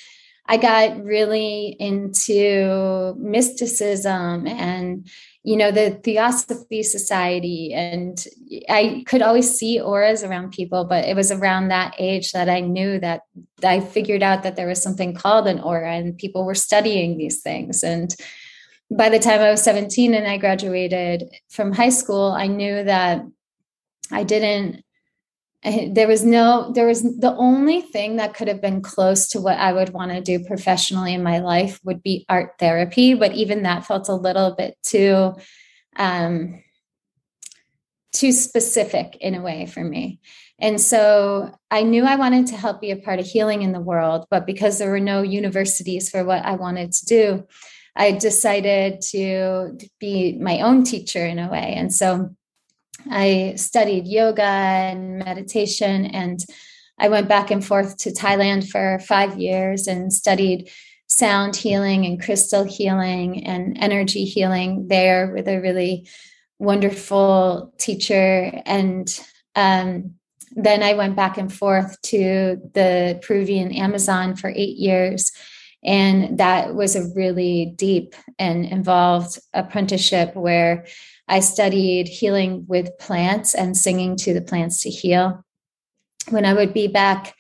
I 0.47 0.59
got 0.59 1.03
really 1.03 1.75
into 1.79 3.15
mysticism 3.19 4.47
and 4.47 5.09
you 5.43 5.57
know 5.57 5.71
the 5.71 5.91
theosophy 6.03 6.83
society 6.83 7.73
and 7.75 8.27
i 8.71 9.05
could 9.07 9.21
always 9.21 9.59
see 9.59 9.79
auras 9.81 10.25
around 10.25 10.53
people 10.53 10.85
but 10.85 11.05
it 11.05 11.15
was 11.15 11.31
around 11.31 11.69
that 11.69 11.95
age 11.99 12.33
that 12.33 12.49
i 12.49 12.61
knew 12.61 12.99
that 12.99 13.21
i 13.63 13.79
figured 13.79 14.23
out 14.23 14.43
that 14.43 14.57
there 14.57 14.67
was 14.67 14.83
something 14.83 15.15
called 15.15 15.47
an 15.47 15.61
aura 15.61 15.93
and 15.93 16.17
people 16.17 16.45
were 16.45 16.55
studying 16.55 17.19
these 17.19 17.41
things. 17.43 17.83
And 17.83 18.15
by 18.91 19.09
the 19.09 19.19
time 19.19 19.41
i 19.41 19.51
was 19.51 19.63
17 19.63 20.15
and 20.15 20.27
i 20.27 20.37
graduated 20.37 21.25
from 21.49 21.73
high 21.73 21.89
school 21.89 22.33
i 22.33 22.47
knew 22.47 22.85
that 22.85 23.25
i 24.13 24.23
didn't 24.23 24.84
there 25.65 26.09
was 26.09 26.25
no 26.25 26.71
there 26.75 26.87
was 26.87 27.03
the 27.03 27.35
only 27.37 27.81
thing 27.81 28.17
that 28.17 28.35
could 28.35 28.49
have 28.49 28.61
been 28.61 28.83
close 28.83 29.29
to 29.29 29.41
what 29.41 29.59
i 29.59 29.73
would 29.73 29.91
want 29.91 30.11
to 30.11 30.21
do 30.21 30.45
professionally 30.45 31.15
in 31.15 31.23
my 31.23 31.39
life 31.39 31.81
would 31.85 32.03
be 32.03 32.27
art 32.29 32.53
therapy 32.59 33.15
but 33.15 33.33
even 33.33 33.63
that 33.63 33.87
felt 33.87 34.09
a 34.09 34.15
little 34.15 34.55
bit 34.55 34.77
too 34.83 35.33
um 35.97 36.63
too 38.13 38.31
specific 38.31 39.17
in 39.21 39.35
a 39.35 39.43
way 39.43 39.67
for 39.67 39.83
me. 39.83 40.21
And 40.61 40.81
so 40.81 41.51
i 41.71 41.83
knew 41.83 42.05
i 42.05 42.17
wanted 42.17 42.47
to 42.49 42.57
help 42.57 42.81
be 42.81 42.91
a 42.91 42.97
part 42.97 43.19
of 43.19 43.27
healing 43.27 43.63
in 43.63 43.73
the 43.73 43.81
world 43.81 44.27
but 44.31 44.47
because 44.47 44.79
there 44.79 44.91
were 44.91 45.01
no 45.01 45.23
universities 45.23 46.11
for 46.11 46.25
what 46.25 46.45
i 46.45 46.55
wanted 46.55 46.93
to 46.93 47.05
do 47.07 47.47
i 47.97 48.13
decided 48.13 49.01
to 49.01 49.77
be 49.99 50.39
my 50.39 50.61
own 50.61 50.85
teacher 50.85 51.25
in 51.27 51.39
a 51.39 51.51
way. 51.51 51.75
And 51.77 51.93
so 51.93 52.35
I 53.11 53.55
studied 53.57 54.07
yoga 54.07 54.43
and 54.43 55.19
meditation, 55.19 56.07
and 56.07 56.45
I 56.99 57.09
went 57.09 57.29
back 57.29 57.51
and 57.51 57.65
forth 57.65 57.97
to 57.99 58.11
Thailand 58.11 58.69
for 58.69 58.99
five 59.01 59.39
years 59.39 59.87
and 59.87 60.13
studied 60.13 60.71
sound 61.07 61.57
healing 61.57 62.07
and 62.07 62.23
crystal 62.23 62.65
healing 62.65 63.47
and 63.47 63.77
energy 63.79 64.25
healing 64.25 64.89
there 64.89 65.33
with 65.33 65.49
a 65.49 65.61
really 65.61 66.09
wonderful 66.59 67.73
teacher. 67.79 68.63
And 68.65 69.09
um, 69.55 70.15
then 70.53 70.83
I 70.83 70.95
went 70.95 71.17
back 71.17 71.37
and 71.37 71.53
forth 71.53 72.01
to 72.03 72.61
the 72.75 73.21
Peruvian 73.27 73.73
Amazon 73.73 74.37
for 74.37 74.51
eight 74.51 74.77
years. 74.77 75.33
And 75.85 76.39
that 76.39 76.75
was 76.75 76.97
a 76.97 77.13
really 77.15 77.75
deep 77.77 78.15
and 78.39 78.65
involved 78.65 79.39
apprenticeship 79.53 80.35
where 80.35 80.87
I 81.29 81.41
studied 81.41 82.09
healing 82.09 82.65
with 82.67 82.97
plants 82.99 83.55
and 83.55 83.77
singing 83.77 84.17
to 84.17 84.33
the 84.33 84.43
plants 84.43 84.83
to 84.83 84.91
heal. 84.91 85.45
When 86.31 86.47
I 86.47 86.55
would 86.55 86.73
be 86.73 86.87
back 86.87 87.35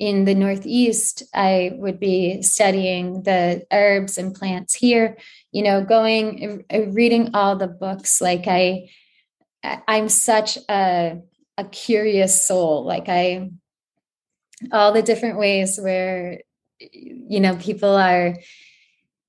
in 0.00 0.24
the 0.24 0.34
Northeast, 0.34 1.22
I 1.32 1.72
would 1.74 2.00
be 2.00 2.42
studying 2.42 3.22
the 3.22 3.64
herbs 3.72 4.18
and 4.18 4.34
plants 4.34 4.74
here, 4.74 5.16
you 5.52 5.62
know, 5.62 5.84
going, 5.84 6.64
uh, 6.72 6.86
reading 6.90 7.30
all 7.32 7.54
the 7.54 7.68
books. 7.68 8.20
Like 8.20 8.48
I, 8.48 8.90
I'm 9.86 10.08
such 10.08 10.58
a, 10.68 11.20
a 11.56 11.64
curious 11.64 12.44
soul. 12.44 12.84
Like 12.84 13.08
I, 13.08 13.50
all 14.72 14.92
the 14.92 15.02
different 15.02 15.38
ways 15.38 15.78
where, 15.80 16.40
you 16.78 17.40
know, 17.40 17.56
people 17.56 17.94
are 17.94 18.36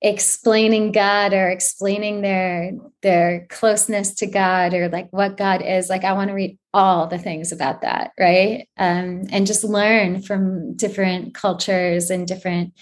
explaining 0.01 0.91
God 0.91 1.33
or 1.33 1.49
explaining 1.49 2.21
their 2.21 2.73
their 3.01 3.47
closeness 3.49 4.13
to 4.15 4.27
God 4.27 4.73
or 4.73 4.89
like 4.89 5.11
what 5.11 5.37
God 5.37 5.63
is 5.63 5.89
like 5.89 6.03
I 6.03 6.13
want 6.13 6.27
to 6.27 6.35
read 6.35 6.59
all 6.73 7.07
the 7.07 7.17
things 7.17 7.51
about 7.51 7.81
that 7.81 8.11
right? 8.19 8.67
Um, 8.77 9.23
and 9.31 9.47
just 9.47 9.63
learn 9.63 10.21
from 10.21 10.75
different 10.75 11.33
cultures 11.33 12.09
and 12.09 12.27
different 12.27 12.73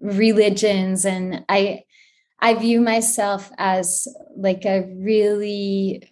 religions. 0.00 1.04
And 1.04 1.44
I 1.48 1.84
I 2.40 2.54
view 2.54 2.80
myself 2.80 3.52
as 3.56 4.08
like 4.36 4.64
a 4.64 4.82
really 4.96 6.08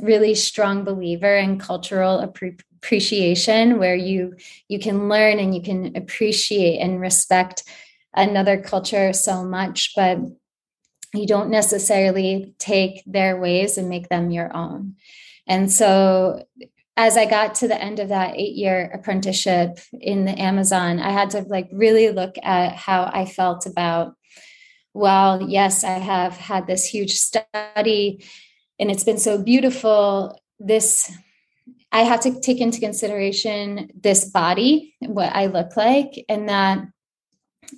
really 0.00 0.36
strong 0.36 0.84
believer 0.84 1.34
in 1.34 1.58
cultural 1.58 2.20
appreciation 2.82 3.78
where 3.78 3.94
you 3.94 4.34
you 4.68 4.78
can 4.78 5.08
learn 5.08 5.38
and 5.38 5.54
you 5.54 5.62
can 5.62 5.96
appreciate 5.96 6.78
and 6.78 7.00
respect 7.00 7.62
another 8.14 8.60
culture 8.60 9.12
so 9.12 9.44
much, 9.44 9.92
but 9.94 10.18
you 11.12 11.26
don't 11.26 11.50
necessarily 11.50 12.54
take 12.58 13.02
their 13.06 13.38
ways 13.38 13.76
and 13.76 13.88
make 13.88 14.08
them 14.08 14.30
your 14.30 14.54
own. 14.56 14.96
And 15.46 15.70
so 15.70 16.44
as 16.96 17.16
I 17.16 17.24
got 17.24 17.54
to 17.56 17.68
the 17.68 17.80
end 17.80 17.98
of 17.98 18.08
that 18.08 18.36
eight 18.36 18.54
year 18.54 18.90
apprenticeship 18.92 19.78
in 19.92 20.24
the 20.24 20.38
Amazon, 20.38 21.00
I 21.00 21.10
had 21.10 21.30
to 21.30 21.42
like 21.42 21.68
really 21.72 22.10
look 22.10 22.36
at 22.42 22.74
how 22.74 23.10
I 23.12 23.24
felt 23.24 23.66
about, 23.66 24.14
well, 24.94 25.42
yes, 25.42 25.82
I 25.82 25.98
have 25.98 26.36
had 26.36 26.66
this 26.66 26.86
huge 26.86 27.12
study 27.12 28.24
and 28.78 28.90
it's 28.90 29.04
been 29.04 29.18
so 29.18 29.42
beautiful. 29.42 30.40
This, 30.58 31.10
I 31.92 32.02
have 32.02 32.20
to 32.20 32.40
take 32.40 32.60
into 32.60 32.80
consideration 32.80 33.90
this 33.94 34.24
body, 34.24 34.94
what 35.00 35.34
I 35.34 35.46
look 35.46 35.76
like, 35.76 36.24
and 36.28 36.48
that 36.48 36.86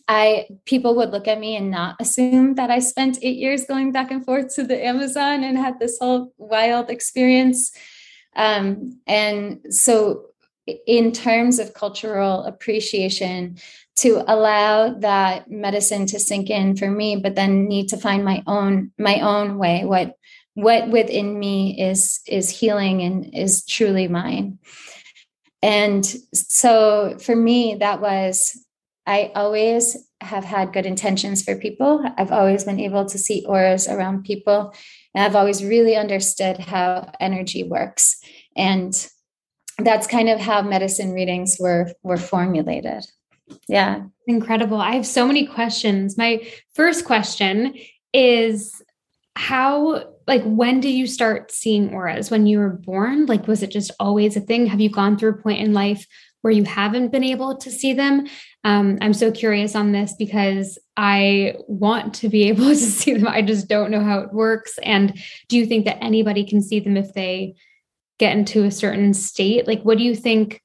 I 0.08 0.46
people 0.64 0.94
would 0.96 1.10
look 1.10 1.28
at 1.28 1.40
me 1.40 1.56
and 1.56 1.70
not 1.70 1.96
assume 2.00 2.54
that 2.54 2.70
I 2.70 2.78
spent 2.78 3.18
eight 3.22 3.38
years 3.38 3.66
going 3.66 3.92
back 3.92 4.10
and 4.10 4.24
forth 4.24 4.54
to 4.54 4.64
the 4.64 4.84
Amazon 4.84 5.44
and 5.44 5.56
had 5.56 5.78
this 5.78 5.98
whole 6.00 6.32
wild 6.38 6.90
experience. 6.90 7.72
Um, 8.34 8.98
and 9.06 9.60
so, 9.70 10.26
in 10.86 11.12
terms 11.12 11.58
of 11.58 11.74
cultural 11.74 12.44
appreciation, 12.44 13.58
to 13.96 14.24
allow 14.26 14.94
that 14.94 15.50
medicine 15.50 16.06
to 16.06 16.18
sink 16.18 16.48
in 16.48 16.76
for 16.76 16.90
me, 16.90 17.16
but 17.16 17.34
then 17.34 17.66
need 17.68 17.88
to 17.88 17.96
find 17.96 18.24
my 18.24 18.42
own 18.46 18.90
my 18.98 19.20
own 19.20 19.58
way. 19.58 19.84
What 19.84 20.16
what 20.54 20.88
within 20.88 21.38
me 21.38 21.80
is 21.80 22.20
is 22.26 22.50
healing 22.50 23.02
and 23.02 23.34
is 23.34 23.64
truly 23.64 24.08
mine. 24.08 24.58
And 25.62 26.04
so 26.34 27.16
for 27.20 27.36
me, 27.36 27.76
that 27.76 28.00
was 28.00 28.58
I 29.06 29.32
always 29.34 29.96
have 30.20 30.44
had 30.44 30.72
good 30.72 30.86
intentions 30.86 31.42
for 31.42 31.56
people. 31.56 32.04
I've 32.16 32.30
always 32.30 32.64
been 32.64 32.78
able 32.78 33.06
to 33.06 33.18
see 33.18 33.44
auras 33.46 33.88
around 33.88 34.24
people. 34.24 34.74
And 35.14 35.24
I've 35.24 35.34
always 35.34 35.64
really 35.64 35.96
understood 35.96 36.58
how 36.58 37.10
energy 37.18 37.64
works. 37.64 38.20
And 38.56 38.94
that's 39.78 40.06
kind 40.06 40.28
of 40.28 40.38
how 40.38 40.62
medicine 40.62 41.12
readings 41.12 41.56
were 41.58 41.92
were 42.02 42.16
formulated. 42.16 43.04
Yeah. 43.68 44.04
Incredible. 44.26 44.80
I 44.80 44.92
have 44.92 45.06
so 45.06 45.26
many 45.26 45.46
questions. 45.46 46.16
My 46.16 46.46
first 46.74 47.04
question 47.04 47.74
is 48.12 48.80
how 49.34 50.11
like 50.26 50.42
when 50.44 50.80
do 50.80 50.88
you 50.88 51.06
start 51.06 51.50
seeing 51.50 51.92
auras 51.92 52.30
when 52.30 52.46
you 52.46 52.58
were 52.58 52.70
born 52.70 53.26
like 53.26 53.46
was 53.46 53.62
it 53.62 53.70
just 53.70 53.90
always 53.98 54.36
a 54.36 54.40
thing 54.40 54.66
have 54.66 54.80
you 54.80 54.90
gone 54.90 55.16
through 55.16 55.30
a 55.30 55.42
point 55.42 55.60
in 55.60 55.72
life 55.72 56.06
where 56.42 56.52
you 56.52 56.64
haven't 56.64 57.12
been 57.12 57.22
able 57.22 57.56
to 57.56 57.70
see 57.70 57.92
them. 57.92 58.26
Um, 58.64 58.98
I'm 59.00 59.14
so 59.14 59.30
curious 59.30 59.76
on 59.76 59.92
this 59.92 60.12
because 60.18 60.76
I 60.96 61.54
want 61.68 62.14
to 62.14 62.28
be 62.28 62.42
able 62.48 62.64
to 62.64 62.74
see 62.74 63.14
them. 63.14 63.28
I 63.28 63.42
just 63.42 63.68
don't 63.68 63.92
know 63.92 64.02
how 64.02 64.18
it 64.18 64.32
works. 64.32 64.76
And 64.82 65.16
do 65.48 65.56
you 65.56 65.66
think 65.66 65.84
that 65.84 66.02
anybody 66.02 66.44
can 66.44 66.60
see 66.60 66.80
them 66.80 66.96
if 66.96 67.14
they 67.14 67.54
get 68.18 68.36
into 68.36 68.64
a 68.64 68.72
certain 68.72 69.14
state? 69.14 69.68
Like, 69.68 69.82
what 69.82 69.98
do 69.98 70.02
you 70.04 70.16
think? 70.16 70.60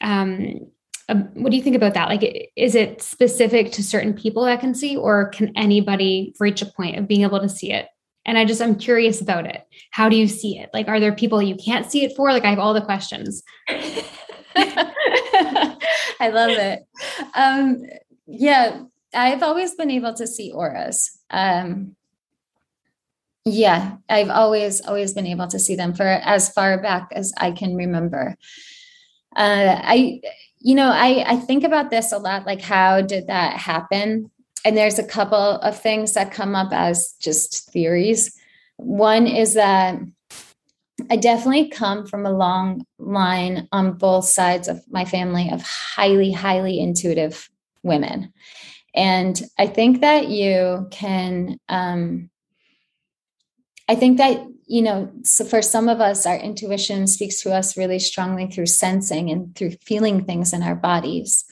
um, 0.00 0.70
um, 1.08 1.28
what 1.34 1.50
do 1.50 1.56
you 1.56 1.62
think 1.62 1.76
about 1.76 1.94
that? 1.94 2.08
Like, 2.08 2.50
is 2.56 2.74
it 2.74 3.02
specific 3.02 3.72
to 3.72 3.82
certain 3.82 4.14
people 4.14 4.44
that 4.44 4.60
can 4.60 4.74
see, 4.74 4.96
or 4.96 5.28
can 5.28 5.52
anybody 5.56 6.34
reach 6.40 6.62
a 6.62 6.66
point 6.66 6.96
of 6.96 7.08
being 7.08 7.22
able 7.22 7.40
to 7.40 7.48
see 7.48 7.72
it? 7.72 7.88
And 8.26 8.38
I 8.38 8.44
just, 8.44 8.62
I'm 8.62 8.76
curious 8.76 9.20
about 9.20 9.46
it. 9.46 9.66
How 9.90 10.08
do 10.08 10.16
you 10.16 10.26
see 10.28 10.58
it? 10.58 10.70
Like, 10.72 10.88
are 10.88 11.00
there 11.00 11.14
people 11.14 11.42
you 11.42 11.56
can't 11.56 11.90
see 11.90 12.04
it 12.04 12.16
for? 12.16 12.32
Like, 12.32 12.44
I 12.44 12.50
have 12.50 12.58
all 12.58 12.74
the 12.74 12.80
questions. 12.80 13.42
I 14.56 16.28
love 16.32 16.50
it. 16.50 16.86
Um, 17.34 17.82
yeah, 18.26 18.82
I've 19.12 19.42
always 19.42 19.74
been 19.74 19.90
able 19.90 20.14
to 20.14 20.26
see 20.26 20.52
auras. 20.52 21.18
Um, 21.30 21.96
yeah, 23.44 23.96
I've 24.08 24.30
always, 24.30 24.80
always 24.80 25.12
been 25.12 25.26
able 25.26 25.48
to 25.48 25.58
see 25.58 25.76
them 25.76 25.92
for 25.92 26.06
as 26.06 26.48
far 26.50 26.80
back 26.80 27.08
as 27.12 27.32
I 27.36 27.50
can 27.50 27.74
remember. 27.74 28.36
Uh, 29.36 29.80
I, 29.82 30.20
you 30.60 30.74
know, 30.74 30.88
I, 30.88 31.24
I 31.26 31.36
think 31.36 31.64
about 31.64 31.90
this 31.90 32.12
a 32.12 32.18
lot 32.18 32.46
like, 32.46 32.62
how 32.62 33.02
did 33.02 33.26
that 33.26 33.58
happen? 33.58 34.30
And 34.64 34.76
there's 34.76 34.98
a 34.98 35.06
couple 35.06 35.36
of 35.36 35.78
things 35.78 36.14
that 36.14 36.32
come 36.32 36.54
up 36.54 36.72
as 36.72 37.14
just 37.20 37.70
theories. 37.70 38.34
One 38.76 39.26
is 39.26 39.54
that 39.54 39.98
I 41.10 41.16
definitely 41.16 41.68
come 41.68 42.06
from 42.06 42.24
a 42.24 42.32
long 42.32 42.86
line 42.98 43.68
on 43.72 43.98
both 43.98 44.24
sides 44.24 44.68
of 44.68 44.82
my 44.90 45.04
family 45.04 45.50
of 45.50 45.62
highly, 45.62 46.32
highly 46.32 46.80
intuitive 46.80 47.48
women. 47.82 48.32
And 48.94 49.40
I 49.58 49.66
think 49.66 50.00
that 50.00 50.28
you 50.28 50.86
can, 50.90 51.58
um, 51.68 52.30
I 53.88 53.96
think 53.96 54.18
that 54.18 54.46
you 54.66 54.82
know, 54.82 55.10
so 55.24 55.44
for 55.44 55.60
some 55.60 55.88
of 55.88 56.00
us, 56.00 56.26
our 56.26 56.36
intuition 56.36 57.06
speaks 57.06 57.42
to 57.42 57.52
us 57.52 57.76
really 57.76 57.98
strongly 57.98 58.46
through 58.46 58.66
sensing 58.66 59.30
and 59.30 59.54
through 59.54 59.72
feeling 59.82 60.24
things 60.24 60.52
in 60.52 60.62
our 60.62 60.74
bodies. 60.74 61.44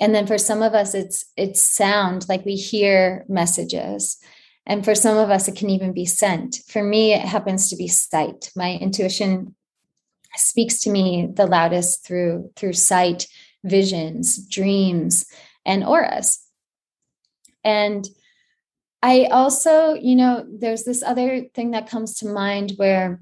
And 0.00 0.14
then 0.14 0.26
for 0.26 0.38
some 0.38 0.62
of 0.62 0.74
us, 0.74 0.94
it's 0.94 1.24
it's 1.36 1.62
sound, 1.62 2.26
like 2.28 2.44
we 2.44 2.56
hear 2.56 3.24
messages. 3.28 4.18
And 4.66 4.84
for 4.84 4.94
some 4.94 5.18
of 5.18 5.30
us, 5.30 5.46
it 5.46 5.56
can 5.56 5.70
even 5.70 5.92
be 5.92 6.06
scent. 6.06 6.60
For 6.68 6.82
me, 6.82 7.12
it 7.12 7.20
happens 7.20 7.68
to 7.68 7.76
be 7.76 7.88
sight. 7.88 8.50
My 8.56 8.74
intuition 8.76 9.54
speaks 10.36 10.80
to 10.80 10.90
me 10.90 11.28
the 11.32 11.46
loudest 11.46 12.04
through 12.04 12.50
through 12.56 12.72
sight, 12.72 13.26
visions, 13.62 14.46
dreams, 14.48 15.26
and 15.64 15.84
auras. 15.84 16.40
And 17.62 18.08
I 19.02 19.26
also, 19.26 19.94
you 19.94 20.16
know, 20.16 20.46
there's 20.48 20.84
this 20.84 21.02
other 21.02 21.44
thing 21.54 21.72
that 21.72 21.90
comes 21.90 22.18
to 22.18 22.26
mind 22.26 22.72
where 22.76 23.20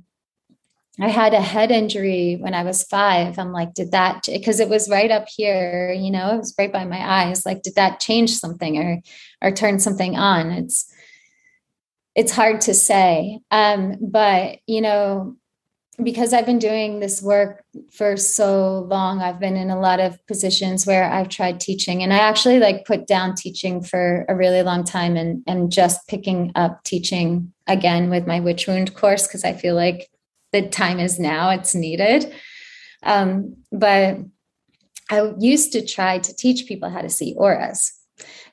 I 1.01 1.09
had 1.09 1.33
a 1.33 1.41
head 1.41 1.71
injury 1.71 2.37
when 2.39 2.53
I 2.53 2.65
was 2.65 2.85
five. 2.85 3.39
I'm 3.39 3.51
like, 3.51 3.73
did 3.73 3.93
that, 3.93 4.25
because 4.27 4.61
it 4.61 4.69
was 4.69 4.91
right 4.91 5.11
up 5.11 5.27
here, 5.35 5.93
you 5.93 6.11
know, 6.11 6.35
it 6.35 6.39
was 6.39 6.55
right 6.59 6.73
by 6.73 6.85
my 6.85 7.01
eyes. 7.01 7.47
Like, 7.47 7.63
did 7.63 7.77
that 7.77 7.99
change 7.99 8.31
something 8.31 8.77
or, 8.77 9.01
or 9.41 9.53
turn 9.53 9.79
something 9.79 10.17
on? 10.17 10.51
It's, 10.51 10.93
it's 12.15 12.33
hard 12.33 12.61
to 12.63 12.75
say. 12.75 13.41
Um, 13.51 13.97
but, 14.03 14.59
you 14.67 14.83
know, 14.83 15.37
because 16.03 16.35
I've 16.35 16.47
been 16.47 16.59
doing 16.59 17.01
this 17.01 17.23
work 17.23 17.65
for 17.91 18.19
so 18.19 18.81
long, 18.81 19.23
I've 19.23 19.41
been 19.41 19.57
in 19.57 19.71
a 19.71 19.81
lot 19.81 19.99
of 19.99 20.19
positions 20.27 20.87
where 20.87 21.05
I've 21.05 21.29
tried 21.31 21.59
teaching. 21.59 22.03
And 22.03 22.13
I 22.13 22.19
actually 22.19 22.59
like 22.59 22.85
put 22.85 23.07
down 23.07 23.35
teaching 23.35 23.83
for 23.83 24.27
a 24.29 24.37
really 24.37 24.63
long 24.63 24.85
time 24.85 25.17
and, 25.17 25.43
and 25.47 25.73
just 25.73 26.07
picking 26.07 26.53
up 26.55 26.83
teaching 26.85 27.53
again 27.67 28.11
with 28.11 28.27
my 28.27 28.41
witch 28.41 28.67
wound 28.67 28.95
course 28.95 29.27
because 29.27 29.45
I 29.45 29.55
feel 29.55 29.75
like 29.75 30.11
the 30.53 30.69
time 30.69 31.01
is 31.01 31.19
now, 31.19 31.51
it's 31.51 31.75
needed. 31.75 32.33
Um, 33.03 33.57
but 33.71 34.19
I 35.11 35.33
used 35.39 35.73
to 35.73 35.85
try 35.85 36.19
to 36.19 36.35
teach 36.35 36.67
people 36.67 36.89
how 36.89 37.01
to 37.01 37.11
see 37.11 37.35
auras 37.37 37.93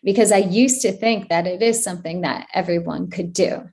because 0.03 0.32
I 0.32 0.38
used 0.38 0.82
to 0.82 0.91
think 0.91 1.29
that 1.29 1.48
it 1.48 1.62
is 1.62 1.84
something 1.84 2.22
that 2.22 2.48
everyone 2.53 3.10
could 3.10 3.34
do. 3.34 3.63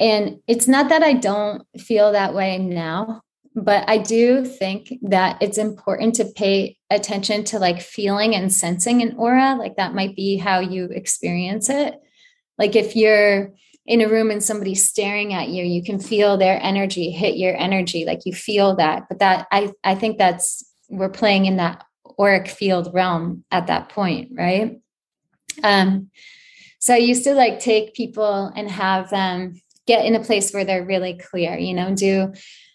And 0.00 0.38
it's 0.48 0.66
not 0.66 0.88
that 0.88 1.02
I 1.02 1.12
don't 1.12 1.62
feel 1.78 2.12
that 2.12 2.34
way 2.34 2.58
now, 2.58 3.22
but 3.54 3.88
I 3.88 3.98
do 3.98 4.44
think 4.44 4.94
that 5.02 5.40
it's 5.40 5.58
important 5.58 6.16
to 6.16 6.24
pay 6.24 6.76
attention 6.90 7.44
to 7.44 7.58
like 7.58 7.80
feeling 7.80 8.34
and 8.34 8.52
sensing 8.52 9.02
an 9.02 9.16
aura. 9.16 9.54
Like 9.54 9.76
that 9.76 9.94
might 9.94 10.16
be 10.16 10.36
how 10.36 10.58
you 10.58 10.86
experience 10.86 11.68
it. 11.68 11.94
Like 12.58 12.74
if 12.74 12.96
you're 12.96 13.52
in 13.86 14.00
a 14.00 14.08
room 14.08 14.30
and 14.30 14.42
somebody's 14.42 14.88
staring 14.88 15.34
at 15.34 15.48
you, 15.48 15.64
you 15.64 15.82
can 15.82 15.98
feel 15.98 16.36
their 16.36 16.58
energy 16.62 17.10
hit 17.10 17.36
your 17.36 17.56
energy. 17.56 18.04
Like 18.04 18.20
you 18.24 18.32
feel 18.32 18.76
that. 18.76 19.04
But 19.08 19.18
that 19.18 19.46
I 19.50 19.72
I 19.82 19.94
think 19.94 20.18
that's 20.18 20.64
we're 20.88 21.10
playing 21.10 21.46
in 21.46 21.56
that 21.56 21.84
auric 22.18 22.48
field 22.48 22.90
realm 22.94 23.44
at 23.50 23.66
that 23.66 23.88
point, 23.88 24.30
right? 24.34 24.80
Um, 25.62 26.10
so 26.78 26.94
I 26.94 26.98
used 26.98 27.24
to 27.24 27.34
like 27.34 27.60
take 27.60 27.94
people 27.94 28.52
and 28.54 28.70
have 28.70 29.10
them 29.10 29.60
get 29.86 30.04
in 30.04 30.14
a 30.14 30.24
place 30.24 30.52
where 30.52 30.64
they're 30.64 30.84
really 30.84 31.14
clear, 31.14 31.56
you 31.56 31.74
know, 31.74 31.94
do 31.94 32.32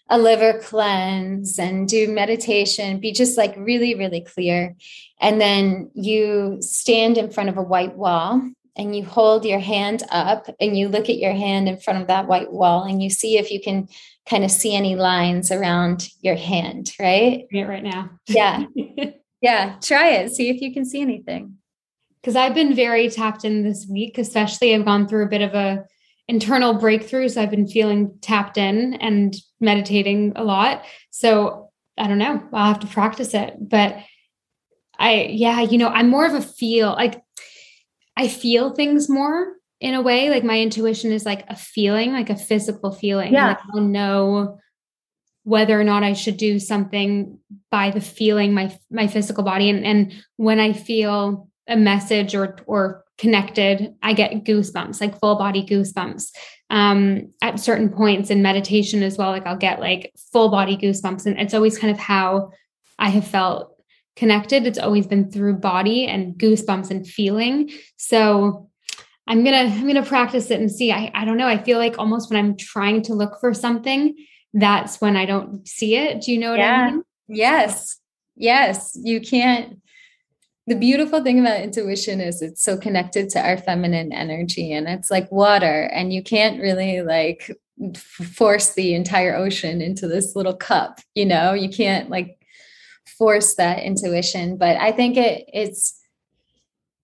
a 0.08 0.18
liver 0.18 0.58
cleanse 0.58 1.58
and 1.58 1.88
do 1.88 2.08
meditation, 2.08 2.98
be 2.98 3.12
just 3.12 3.38
like 3.38 3.54
really, 3.56 3.94
really 3.94 4.20
clear. 4.20 4.74
And 5.20 5.40
then 5.40 5.90
you 5.94 6.58
stand 6.60 7.16
in 7.16 7.30
front 7.30 7.48
of 7.48 7.56
a 7.56 7.62
white 7.62 7.96
wall 7.96 8.42
and 8.76 8.94
you 8.94 9.04
hold 9.04 9.44
your 9.44 9.58
hand 9.58 10.02
up 10.10 10.46
and 10.60 10.76
you 10.76 10.88
look 10.88 11.08
at 11.08 11.18
your 11.18 11.32
hand 11.32 11.68
in 11.68 11.76
front 11.78 12.00
of 12.00 12.08
that 12.08 12.28
white 12.28 12.52
wall 12.52 12.84
and 12.84 13.02
you 13.02 13.10
see 13.10 13.38
if 13.38 13.50
you 13.50 13.60
can 13.60 13.88
kind 14.28 14.44
of 14.44 14.50
see 14.50 14.74
any 14.74 14.96
lines 14.96 15.50
around 15.50 16.08
your 16.20 16.36
hand, 16.36 16.92
right? 16.98 17.46
Yeah, 17.50 17.64
right 17.64 17.82
now. 17.82 18.10
Yeah. 18.28 18.64
yeah. 19.40 19.76
Try 19.80 20.10
it. 20.10 20.32
See 20.32 20.48
if 20.48 20.60
you 20.60 20.72
can 20.72 20.84
see 20.84 21.00
anything. 21.00 21.56
Because 22.20 22.36
I've 22.36 22.54
been 22.54 22.74
very 22.74 23.08
tapped 23.08 23.44
in 23.44 23.62
this 23.62 23.86
week, 23.90 24.18
especially 24.18 24.74
I've 24.74 24.84
gone 24.84 25.08
through 25.08 25.24
a 25.24 25.28
bit 25.28 25.42
of 25.42 25.54
a 25.54 25.84
internal 26.28 26.74
breakthrough. 26.74 27.28
So 27.28 27.42
I've 27.42 27.50
been 27.50 27.66
feeling 27.66 28.16
tapped 28.20 28.56
in 28.56 28.94
and 28.94 29.34
meditating 29.58 30.32
a 30.36 30.44
lot. 30.44 30.84
So 31.10 31.70
I 31.98 32.06
don't 32.06 32.18
know. 32.18 32.42
I'll 32.52 32.68
have 32.68 32.80
to 32.80 32.86
practice 32.86 33.34
it. 33.34 33.54
But 33.58 33.98
I, 34.98 35.28
yeah, 35.30 35.60
you 35.62 35.78
know, 35.78 35.88
I'm 35.88 36.08
more 36.08 36.26
of 36.26 36.34
a 36.34 36.42
feel 36.42 36.90
like 36.90 37.22
I 38.20 38.28
feel 38.28 38.74
things 38.74 39.08
more 39.08 39.54
in 39.80 39.94
a 39.94 40.02
way. 40.02 40.28
Like 40.28 40.44
my 40.44 40.60
intuition 40.60 41.10
is 41.10 41.24
like 41.24 41.42
a 41.48 41.56
feeling, 41.56 42.12
like 42.12 42.28
a 42.28 42.36
physical 42.36 42.92
feeling. 42.92 43.32
Yeah. 43.32 43.48
Like 43.48 43.58
I'll 43.72 43.80
know 43.80 44.58
whether 45.44 45.80
or 45.80 45.84
not 45.84 46.02
I 46.02 46.12
should 46.12 46.36
do 46.36 46.58
something 46.58 47.38
by 47.70 47.88
the 47.90 48.02
feeling 48.02 48.52
my 48.52 48.76
my 48.90 49.06
physical 49.06 49.42
body. 49.42 49.70
And, 49.70 49.86
and 49.86 50.12
when 50.36 50.60
I 50.60 50.74
feel 50.74 51.48
a 51.66 51.78
message 51.78 52.34
or 52.34 52.58
or 52.66 53.04
connected, 53.16 53.94
I 54.02 54.12
get 54.12 54.44
goosebumps, 54.44 55.00
like 55.00 55.18
full 55.18 55.36
body 55.36 55.64
goosebumps. 55.64 56.30
Um, 56.68 57.32
at 57.40 57.58
certain 57.58 57.88
points 57.88 58.28
in 58.28 58.42
meditation 58.42 59.02
as 59.02 59.16
well, 59.16 59.30
like 59.30 59.46
I'll 59.46 59.56
get 59.56 59.80
like 59.80 60.12
full 60.30 60.50
body 60.50 60.76
goosebumps. 60.76 61.24
And 61.24 61.40
it's 61.40 61.54
always 61.54 61.78
kind 61.78 61.90
of 61.90 61.98
how 61.98 62.50
I 62.98 63.08
have 63.08 63.26
felt 63.26 63.79
connected. 64.16 64.66
It's 64.66 64.78
always 64.78 65.06
been 65.06 65.30
through 65.30 65.54
body 65.54 66.06
and 66.06 66.34
goosebumps 66.34 66.90
and 66.90 67.06
feeling. 67.06 67.70
So 67.96 68.68
I'm 69.26 69.44
gonna 69.44 69.72
I'm 69.72 69.86
gonna 69.86 70.04
practice 70.04 70.50
it 70.50 70.60
and 70.60 70.70
see. 70.70 70.92
I, 70.92 71.10
I 71.14 71.24
don't 71.24 71.36
know. 71.36 71.46
I 71.46 71.62
feel 71.62 71.78
like 71.78 71.98
almost 71.98 72.30
when 72.30 72.38
I'm 72.38 72.56
trying 72.56 73.02
to 73.02 73.14
look 73.14 73.38
for 73.40 73.54
something, 73.54 74.16
that's 74.52 75.00
when 75.00 75.16
I 75.16 75.26
don't 75.26 75.66
see 75.66 75.96
it. 75.96 76.22
Do 76.22 76.32
you 76.32 76.38
know 76.38 76.50
what 76.50 76.58
yeah. 76.58 76.86
I 76.88 76.90
mean? 76.90 77.02
Yes. 77.28 77.98
Yes. 78.36 78.98
You 79.00 79.20
can't 79.20 79.80
the 80.70 80.76
beautiful 80.76 81.20
thing 81.22 81.40
about 81.40 81.60
intuition 81.60 82.20
is 82.20 82.42
it's 82.42 82.62
so 82.62 82.76
connected 82.76 83.28
to 83.30 83.40
our 83.40 83.56
feminine 83.56 84.12
energy 84.12 84.72
and 84.72 84.86
it's 84.86 85.10
like 85.10 85.30
water 85.32 85.90
and 85.92 86.12
you 86.12 86.22
can't 86.22 86.60
really 86.60 87.02
like 87.02 87.50
force 87.96 88.74
the 88.74 88.94
entire 88.94 89.34
ocean 89.34 89.80
into 89.82 90.06
this 90.06 90.36
little 90.36 90.54
cup 90.54 91.00
you 91.16 91.26
know 91.26 91.54
you 91.54 91.68
can't 91.68 92.08
like 92.08 92.39
force 93.18 93.54
that 93.54 93.82
intuition 93.82 94.56
but 94.56 94.76
i 94.76 94.92
think 94.92 95.16
it 95.16 95.44
it's 95.52 95.96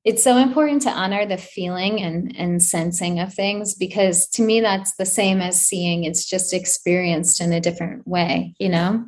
it's 0.04 0.22
so 0.22 0.36
important 0.36 0.82
to 0.82 0.90
honor 0.90 1.26
the 1.26 1.36
feeling 1.36 2.00
and 2.00 2.34
and 2.36 2.62
sensing 2.62 3.18
of 3.18 3.34
things 3.34 3.74
because 3.74 4.28
to 4.28 4.42
me 4.42 4.60
that's 4.60 4.94
the 4.96 5.06
same 5.06 5.40
as 5.40 5.60
seeing 5.60 6.04
it's 6.04 6.24
just 6.24 6.54
experienced 6.54 7.40
in 7.40 7.52
a 7.52 7.60
different 7.60 8.06
way 8.06 8.54
you 8.58 8.68
know 8.68 9.04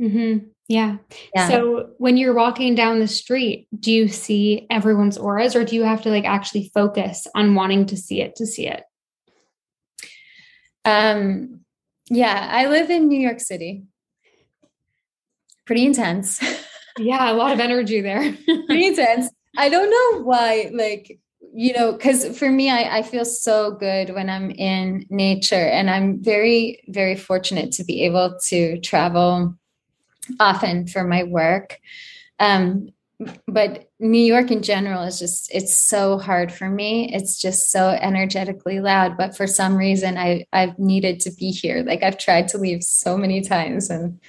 mm-hmm. 0.00 0.46
Yeah. 0.68 0.96
yeah. 1.34 1.48
So 1.48 1.90
when 1.98 2.16
you're 2.16 2.34
walking 2.34 2.74
down 2.74 2.98
the 2.98 3.06
street, 3.06 3.68
do 3.78 3.92
you 3.92 4.08
see 4.08 4.66
everyone's 4.68 5.16
auras 5.16 5.54
or 5.54 5.64
do 5.64 5.76
you 5.76 5.84
have 5.84 6.02
to 6.02 6.10
like 6.10 6.24
actually 6.24 6.70
focus 6.74 7.26
on 7.34 7.54
wanting 7.54 7.86
to 7.86 7.96
see 7.96 8.20
it 8.20 8.36
to 8.36 8.46
see 8.46 8.66
it? 8.66 8.82
Um 10.84 11.60
yeah, 12.08 12.48
I 12.50 12.66
live 12.66 12.90
in 12.90 13.08
New 13.08 13.20
York 13.20 13.40
City. 13.40 13.84
Pretty 15.66 15.84
intense. 15.84 16.40
yeah, 16.98 17.30
a 17.30 17.34
lot 17.34 17.52
of 17.52 17.60
energy 17.60 18.00
there. 18.00 18.34
Pretty 18.66 18.86
intense. 18.86 19.28
I 19.56 19.68
don't 19.68 19.90
know 19.90 20.22
why 20.22 20.70
like 20.72 21.18
you 21.54 21.72
know 21.72 21.92
because 21.92 22.38
for 22.38 22.50
me 22.50 22.70
I, 22.70 22.98
I 22.98 23.02
feel 23.02 23.24
so 23.24 23.70
good 23.70 24.10
when 24.10 24.28
i'm 24.28 24.50
in 24.50 25.06
nature 25.08 25.54
and 25.54 25.88
i'm 25.88 26.22
very 26.22 26.82
very 26.88 27.16
fortunate 27.16 27.72
to 27.72 27.84
be 27.84 28.02
able 28.02 28.36
to 28.48 28.78
travel 28.80 29.56
often 30.40 30.86
for 30.86 31.04
my 31.04 31.22
work. 31.24 31.78
Um, 32.38 32.90
but 33.48 33.88
New 33.98 34.20
York 34.20 34.50
in 34.50 34.62
general 34.62 35.02
is 35.02 35.18
just 35.18 35.50
it's 35.54 35.74
so 35.74 36.18
hard 36.18 36.52
for 36.52 36.68
me. 36.68 37.10
It's 37.14 37.40
just 37.40 37.70
so 37.70 37.90
energetically 37.90 38.80
loud. 38.80 39.16
But 39.16 39.34
for 39.34 39.46
some 39.46 39.74
reason 39.74 40.18
I 40.18 40.44
I've 40.52 40.78
needed 40.78 41.20
to 41.20 41.30
be 41.30 41.50
here. 41.50 41.82
Like 41.82 42.02
I've 42.02 42.18
tried 42.18 42.48
to 42.48 42.58
leave 42.58 42.82
so 42.82 43.16
many 43.16 43.40
times 43.40 43.88
and 43.88 44.20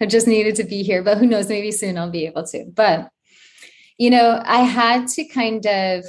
I 0.00 0.06
just 0.06 0.26
needed 0.26 0.56
to 0.56 0.64
be 0.64 0.82
here. 0.82 1.02
But 1.02 1.18
who 1.18 1.26
knows, 1.26 1.48
maybe 1.48 1.72
soon 1.72 1.98
I'll 1.98 2.10
be 2.10 2.26
able 2.26 2.44
to. 2.48 2.64
But 2.66 3.10
you 3.98 4.10
know, 4.10 4.42
I 4.44 4.58
had 4.58 5.08
to 5.08 5.24
kind 5.24 5.66
of 5.66 6.04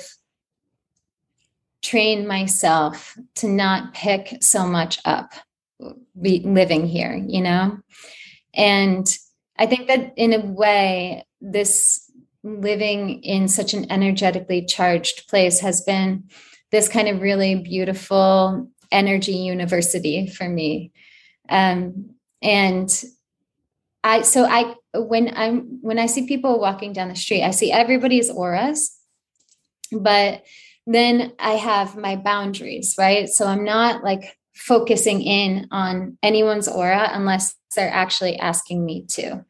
train 1.81 2.27
myself 2.27 3.17
to 3.35 3.47
not 3.47 3.93
pick 3.93 4.37
so 4.41 4.67
much 4.67 4.99
up 5.05 5.33
Be 6.19 6.39
living 6.39 6.87
here, 6.87 7.15
you 7.15 7.41
know? 7.41 7.77
And 8.53 9.07
I 9.57 9.67
think 9.67 9.87
that 9.87 10.13
in 10.17 10.33
a 10.33 10.39
way, 10.39 11.25
this 11.39 12.11
living 12.43 13.23
in 13.23 13.47
such 13.47 13.73
an 13.73 13.91
energetically 13.91 14.65
charged 14.65 15.27
place 15.29 15.59
has 15.59 15.81
been 15.81 16.23
this 16.71 16.89
kind 16.89 17.07
of 17.07 17.21
really 17.21 17.55
beautiful 17.55 18.69
energy 18.91 19.33
university 19.33 20.27
for 20.27 20.49
me. 20.49 20.91
Um, 21.49 22.15
and 22.41 22.89
I, 24.07 24.21
so 24.21 24.45
I, 24.45 24.75
when 24.95 25.33
I'm, 25.35 25.79
when 25.81 25.99
I 25.99 26.05
see 26.05 26.27
people 26.27 26.59
walking 26.59 26.93
down 26.93 27.09
the 27.09 27.15
street, 27.15 27.43
I 27.43 27.51
see 27.51 27.71
everybody's 27.71 28.29
auras, 28.29 28.97
but 29.91 30.43
then 30.85 31.33
I 31.37 31.51
have 31.51 31.97
my 31.97 32.15
boundaries, 32.15 32.95
right? 32.97 33.27
So 33.27 33.45
I'm 33.45 33.65
not 33.65 34.05
like 34.05 34.37
focusing 34.55 35.21
in 35.21 35.67
on 35.71 36.17
anyone's 36.23 36.69
aura 36.69 37.09
unless 37.11 37.55
they're 37.75 37.91
actually 37.91 38.37
asking 38.37 38.85
me 38.85 39.05
to. 39.09 39.43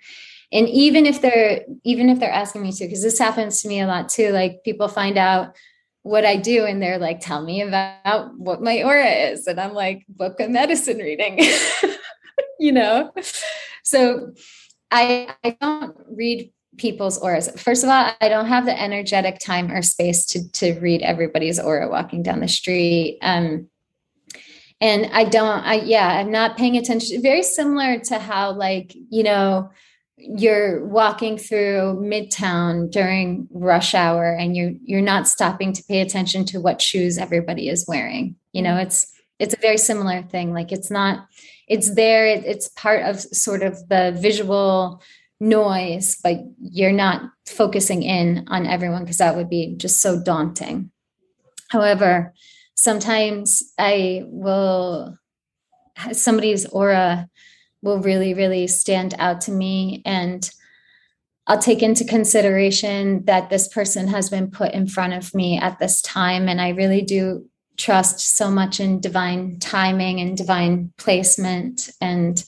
And 0.52 0.68
even 0.70 1.06
if 1.06 1.22
they're 1.22 1.62
even 1.84 2.10
if 2.10 2.20
they're 2.20 2.32
asking 2.32 2.64
me 2.64 2.72
to 2.72 2.86
because 2.86 3.04
this 3.04 3.20
happens 3.20 3.62
to 3.62 3.68
me 3.68 3.82
a 3.82 3.88
lot 3.88 4.10
too 4.10 4.32
like 4.32 4.64
people 4.64 4.88
find 4.88 5.18
out 5.18 5.56
what 6.04 6.26
I 6.26 6.38
do 6.38 6.66
and 6.66 6.82
they're 6.82 6.98
like 6.98 7.20
tell 7.20 7.44
me 7.44 7.62
about 7.62 8.38
what 8.38 8.62
my 8.62 8.82
aura 8.82 9.10
is. 9.10 9.46
And 9.46 9.60
I'm 9.60 9.74
like 9.74 10.06
book 10.10 10.40
a 10.40 10.48
medicine 10.48 10.98
reading 10.98 11.40
you 12.60 12.72
know? 12.72 13.14
So 13.84 14.34
I 14.92 15.34
I 15.44 15.58
don't 15.60 15.96
read 16.10 16.52
people's 16.78 17.18
auras. 17.18 17.50
First 17.60 17.84
of 17.84 17.90
all 17.90 18.12
I 18.22 18.30
don't 18.30 18.48
have 18.48 18.66
the 18.66 18.80
energetic 18.80 19.40
time 19.40 19.72
or 19.72 19.82
space 19.82 20.26
to 20.28 20.52
to 20.54 20.80
read 20.80 21.02
everybody's 21.02 21.60
aura 21.60 21.90
walking 21.90 22.24
down 22.24 22.40
the 22.40 22.48
street. 22.48 23.18
Um 23.22 23.70
and 24.80 25.10
I 25.12 25.24
don't 25.24 25.64
I 25.64 25.76
yeah 25.76 26.08
I'm 26.08 26.32
not 26.32 26.58
paying 26.58 26.78
attention 26.78 27.22
very 27.22 27.44
similar 27.44 28.00
to 28.00 28.20
how 28.20 28.52
like 28.52 28.96
you 29.10 29.24
know 29.24 29.72
you're 30.18 30.84
walking 30.86 31.38
through 31.38 32.00
midtown 32.02 32.90
during 32.90 33.48
rush 33.52 33.94
hour 33.94 34.34
and 34.34 34.56
you're 34.56 34.74
you're 34.84 35.02
not 35.02 35.28
stopping 35.28 35.74
to 35.74 35.84
pay 35.84 36.02
attention 36.02 36.44
to 36.46 36.60
what 36.60 36.82
shoes 36.82 37.18
everybody 37.18 37.70
is 37.70 37.86
wearing. 37.88 38.36
You 38.52 38.62
know 38.62 38.78
it's 38.78 39.14
it's 39.40 39.54
a 39.54 39.60
very 39.62 39.78
similar 39.78 40.24
thing. 40.24 40.54
Like 40.54 40.72
it's 40.72 40.90
not 40.90 41.28
it's 41.68 41.96
there 41.96 42.26
it's 42.26 42.68
part 42.70 43.04
of 43.04 43.20
sort 43.20 43.64
of 43.64 43.88
the 43.90 44.18
visual 44.20 45.02
noise 45.40 46.18
but 46.24 46.38
you're 46.60 46.92
not 46.92 47.22
focusing 47.46 48.02
in 48.02 48.46
on 48.48 48.66
everyone 48.66 49.04
because 49.04 49.18
that 49.18 49.36
would 49.36 49.50
be 49.50 49.76
just 49.78 50.02
so 50.02 50.22
daunting 50.22 50.90
however 51.70 52.34
sometimes 52.76 53.72
i 53.78 54.24
will 54.26 55.18
somebody's 56.12 56.66
aura 56.68 57.30
will 57.82 58.00
really, 58.00 58.34
really 58.34 58.68
stand 58.68 59.16
out 59.20 59.42
to 59.42 59.52
me. 59.52 60.02
And 60.06 60.50
I'll 61.46 61.60
take 61.60 61.82
into 61.82 62.04
consideration 62.04 63.26
that 63.26 63.50
this 63.50 63.68
person 63.68 64.08
has 64.10 64.30
been 64.30 64.52
put 64.52 64.74
in 64.74 64.88
front 64.88 65.14
of 65.14 65.34
me 65.34 65.58
at 65.58 65.80
this 65.80 66.02
time. 66.02 66.50
And 66.50 66.60
I 66.60 66.70
really 66.70 67.02
do 67.02 67.50
trust 67.78 68.20
so 68.20 68.50
much 68.50 68.80
in 68.80 69.00
divine 69.00 69.60
timing 69.60 70.20
and 70.20 70.36
divine 70.36 70.92
placement 70.98 71.90
and 72.02 72.44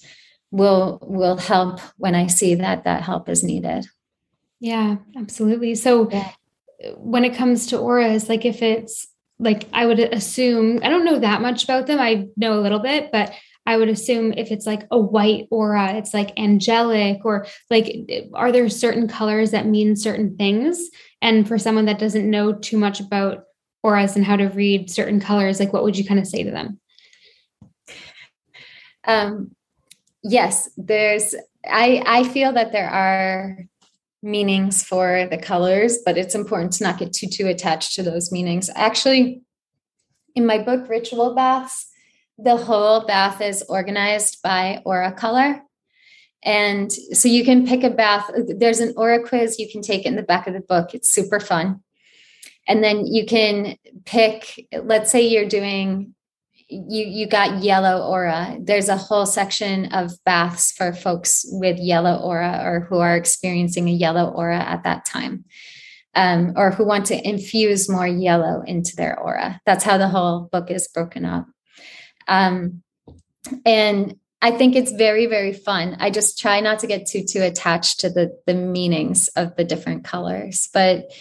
will 0.52 1.00
will 1.02 1.38
help 1.38 1.80
when 1.98 2.16
I 2.16 2.28
see 2.28 2.56
that 2.56 2.84
that 2.84 3.04
help 3.04 3.30
is 3.30 3.44
needed. 3.44 3.86
Yeah, 4.60 4.98
absolutely. 5.16 5.76
So 5.76 6.10
yeah. 6.10 6.32
when 6.98 7.24
it 7.24 7.36
comes 7.36 7.68
to 7.68 7.78
auras, 7.78 8.28
like 8.28 8.46
if 8.46 8.62
it's 8.62 9.08
like 9.38 9.66
I 9.72 9.86
would 9.86 10.00
assume 10.00 10.80
I 10.84 10.90
don't 10.90 11.06
know 11.06 11.20
that 11.20 11.42
much 11.42 11.64
about 11.64 11.88
them. 11.88 12.00
I 12.00 12.28
know 12.36 12.60
a 12.60 12.62
little 12.62 12.80
bit, 12.80 13.12
but 13.12 13.34
I 13.66 13.78
would 13.78 13.90
assume 13.90 14.34
if 14.34 14.52
it's 14.52 14.66
like 14.66 14.88
a 14.90 15.00
white 15.00 15.48
aura, 15.52 15.94
it's 15.94 16.12
like 16.12 16.34
angelic, 16.40 17.24
or 17.24 17.46
like, 17.70 17.96
are 18.34 18.52
there 18.52 18.68
certain 18.68 19.08
colors 19.08 19.52
that 19.52 19.68
mean 19.68 19.96
certain 19.96 20.36
things? 20.38 20.90
And 21.22 21.48
for 21.48 21.60
someone 21.60 21.86
that 21.86 22.00
doesn't 22.00 22.28
know 22.28 22.54
too 22.54 22.80
much 22.80 23.00
about 23.00 23.44
auras 23.84 24.16
and 24.16 24.26
how 24.26 24.36
to 24.36 24.48
read 24.48 24.90
certain 24.90 25.20
colors, 25.20 25.60
like, 25.60 25.74
what 25.74 25.84
would 25.84 25.98
you 25.98 26.06
kind 26.06 26.20
of 26.20 26.28
say 26.28 26.44
to 26.44 26.52
them? 26.52 26.80
Um, 29.06 29.56
yes, 30.24 30.70
there's, 30.78 31.36
I, 31.66 32.04
I 32.06 32.24
feel 32.26 32.54
that 32.54 32.72
there 32.72 32.90
are 32.90 33.58
meanings 34.22 34.84
for 34.84 35.28
the 35.32 35.38
colors, 35.38 36.00
but 36.06 36.18
it's 36.18 36.36
important 36.36 36.74
to 36.74 36.84
not 36.84 36.98
get 36.98 37.14
too, 37.14 37.28
too 37.28 37.48
attached 37.48 37.96
to 37.96 38.04
those 38.04 38.32
meanings. 38.32 38.70
Actually, 38.76 39.42
in 40.36 40.46
my 40.46 40.58
book, 40.58 40.90
Ritual 40.90 41.34
Baths, 41.34 41.88
the 42.38 42.58
whole 42.58 43.06
bath 43.06 43.42
is 43.42 43.64
organized 43.68 44.42
by 44.42 44.82
aura 44.86 45.12
color. 45.12 45.62
And 46.44 46.90
so 46.92 47.28
you 47.28 47.44
can 47.44 47.68
pick 47.68 47.84
a 47.84 47.90
bath. 47.90 48.32
There's 48.34 48.80
an 48.80 48.94
aura 48.96 49.22
quiz 49.28 49.60
you 49.60 49.70
can 49.70 49.82
take 49.82 50.06
in 50.06 50.16
the 50.16 50.24
back 50.24 50.48
of 50.48 50.54
the 50.54 50.62
book. 50.62 50.94
It's 50.94 51.10
super 51.10 51.42
fun. 51.42 51.82
And 52.70 52.84
then 52.84 53.08
you 53.08 53.26
can 53.26 53.76
pick, 54.06 54.68
let's 54.84 55.12
say 55.12 55.28
you're 55.28 55.50
doing, 55.50 56.14
you 56.70 57.04
you 57.04 57.28
got 57.28 57.64
yellow 57.64 58.08
aura. 58.08 58.58
There's 58.62 58.90
a 58.90 58.96
whole 58.96 59.26
section 59.26 59.92
of 59.92 60.12
baths 60.24 60.72
for 60.72 60.94
folks 60.94 61.44
with 61.50 61.80
yellow 61.80 62.22
aura 62.22 62.62
or 62.64 62.82
who 62.82 63.00
are 63.00 63.18
experiencing 63.18 63.90
a 63.90 63.92
yellow 63.92 64.30
aura 64.30 64.60
at 64.60 64.84
that 64.84 65.04
time. 65.04 65.46
Um, 66.16 66.54
or 66.56 66.72
who 66.72 66.86
want 66.86 67.06
to 67.08 67.28
infuse 67.28 67.88
more 67.88 68.08
yellow 68.08 68.64
into 68.66 68.96
their 68.96 69.18
aura. 69.18 69.62
That's 69.66 69.84
how 69.84 69.98
the 69.98 70.08
whole 70.08 70.50
book 70.52 70.72
is 70.72 70.88
broken 70.88 71.24
up. 71.24 71.46
Um, 72.28 72.82
and 73.64 74.16
I 74.42 74.52
think 74.52 74.76
it's 74.76 74.92
very, 74.92 75.28
very 75.28 75.54
fun. 75.54 75.98
I 76.00 76.10
just 76.10 76.40
try 76.40 76.62
not 76.62 76.80
to 76.80 76.88
get 76.88 77.06
too, 77.06 77.24
too 77.24 77.42
attached 77.42 78.00
to 78.02 78.10
the 78.10 78.38
the 78.48 78.54
meanings 78.54 79.28
of 79.30 79.56
the 79.56 79.64
different 79.64 80.04
colors. 80.04 80.70
But 80.74 81.12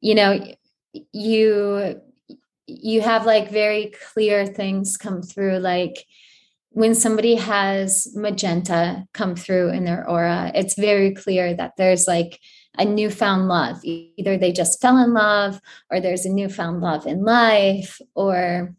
you 0.00 0.14
know, 0.14 0.40
you 1.12 2.00
you 2.66 3.00
have 3.00 3.24
like 3.24 3.50
very 3.50 3.92
clear 4.12 4.46
things 4.46 4.96
come 4.96 5.22
through, 5.22 5.58
like 5.58 6.04
when 6.70 6.94
somebody 6.94 7.34
has 7.34 8.08
magenta 8.14 9.04
come 9.14 9.34
through 9.34 9.70
in 9.70 9.84
their 9.84 10.08
aura, 10.08 10.52
it's 10.54 10.78
very 10.78 11.14
clear 11.14 11.54
that 11.54 11.72
there's 11.78 12.06
like 12.06 12.38
a 12.76 12.84
newfound 12.84 13.48
love. 13.48 13.80
Either 13.84 14.36
they 14.36 14.52
just 14.52 14.80
fell 14.80 14.98
in 14.98 15.14
love, 15.14 15.60
or 15.90 16.00
there's 16.00 16.26
a 16.26 16.32
newfound 16.32 16.80
love 16.80 17.06
in 17.06 17.24
life, 17.24 18.00
or 18.14 18.76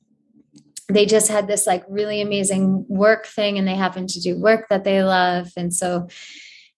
they 0.88 1.06
just 1.06 1.28
had 1.28 1.48
this 1.48 1.68
like 1.68 1.84
really 1.88 2.22
amazing 2.22 2.86
work 2.88 3.26
thing 3.26 3.58
and 3.58 3.68
they 3.68 3.76
happen 3.76 4.08
to 4.08 4.20
do 4.20 4.40
work 4.40 4.68
that 4.70 4.84
they 4.84 5.04
love 5.04 5.52
and 5.56 5.74
so 5.74 6.08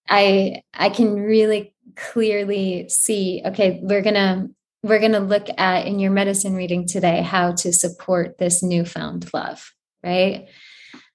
i 0.09 0.61
i 0.73 0.89
can 0.89 1.15
really 1.15 1.73
clearly 1.95 2.87
see 2.89 3.41
okay 3.45 3.79
we're 3.83 4.01
gonna 4.01 4.49
we're 4.83 4.99
gonna 4.99 5.19
look 5.19 5.47
at 5.57 5.85
in 5.85 5.99
your 5.99 6.11
medicine 6.11 6.55
reading 6.55 6.87
today 6.87 7.21
how 7.21 7.51
to 7.53 7.71
support 7.71 8.37
this 8.37 8.63
newfound 8.63 9.31
love 9.33 9.73
right 10.03 10.47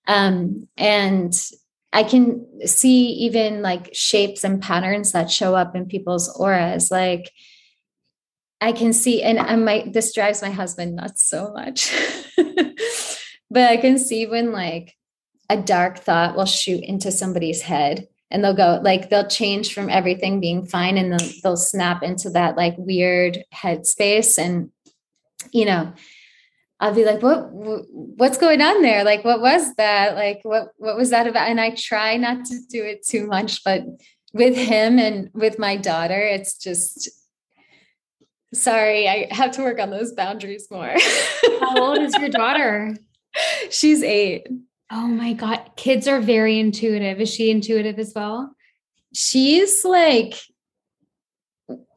um 0.07 0.69
and 0.77 1.51
i 1.93 2.03
can 2.03 2.47
see 2.67 3.09
even 3.09 3.63
like 3.63 3.91
shapes 3.93 4.45
and 4.45 4.63
patterns 4.63 5.13
that 5.13 5.31
show 5.31 5.55
up 5.55 5.75
in 5.75 5.87
people's 5.87 6.29
auras 6.39 6.91
like 6.91 7.33
I 8.61 8.73
can 8.73 8.93
see, 8.93 9.23
and 9.23 9.39
I 9.39 9.57
might, 9.57 9.93
this 9.93 10.15
drives 10.15 10.43
my 10.43 10.51
husband 10.51 10.97
nuts 10.97 11.29
so 11.29 11.53
much. 11.53 11.93
but 13.51 13.71
I 13.71 13.77
can 13.77 13.99
see 13.99 14.27
when 14.27 14.53
like 14.53 14.95
a 15.51 15.57
dark 15.57 15.99
thought 15.99 16.37
will 16.37 16.47
shoot 16.47 16.83
into 16.83 17.13
somebody's 17.13 17.63
head 17.63 18.09
and 18.31 18.43
they'll 18.43 18.55
go 18.55 18.81
like 18.83 19.09
they'll 19.09 19.29
change 19.29 19.73
from 19.73 19.89
everything 19.89 20.41
being 20.41 20.67
fine 20.67 20.99
and 20.99 21.13
they'll, 21.13 21.31
they'll 21.43 21.57
snap 21.57 22.03
into 22.03 22.31
that 22.31 22.57
like 22.57 22.75
weird 22.79 23.45
headspace 23.55 24.39
and 24.39 24.71
you 25.53 25.65
know 25.65 25.93
I'll 26.79 26.95
be 26.95 27.07
like, 27.07 27.23
what, 27.23 27.49
what's 27.53 28.37
going 28.37 28.61
on 28.61 28.83
there? 28.83 29.03
Like, 29.03 29.25
what 29.25 29.41
was 29.41 29.75
that? 29.77 30.15
Like, 30.15 30.41
what, 30.43 30.69
what 30.77 30.97
was 30.97 31.11
that 31.11 31.27
about? 31.27 31.49
And 31.49 31.61
I 31.61 31.71
try 31.71 32.19
not 32.19 32.45
to 32.47 32.59
do 32.69 32.85
it 32.85 33.03
too 33.03 33.27
much, 33.27 33.65
but 33.65 33.83
with 34.35 34.55
him 34.55 34.99
and 34.99 35.31
with 35.33 35.59
my 35.59 35.77
daughter, 35.77 36.21
it's 36.21 36.59
just, 36.59 37.09
sorry, 38.53 39.09
I 39.09 39.29
have 39.31 39.53
to 39.53 39.63
work 39.63 39.81
on 39.81 39.89
those 39.89 40.13
boundaries 40.13 40.69
more. 40.71 40.95
How 41.61 41.83
old 41.83 41.99
is 41.99 42.15
your 42.19 42.29
daughter? 42.29 42.95
She's 43.71 44.03
eight. 44.03 44.47
Oh 44.91 45.07
my 45.07 45.33
God. 45.33 45.71
Kids 45.77 46.07
are 46.07 46.21
very 46.21 46.59
intuitive. 46.59 47.21
Is 47.21 47.33
she 47.33 47.51
intuitive 47.51 47.99
as 47.99 48.13
well? 48.15 48.55
She's 49.13 49.85
like, 49.85 50.35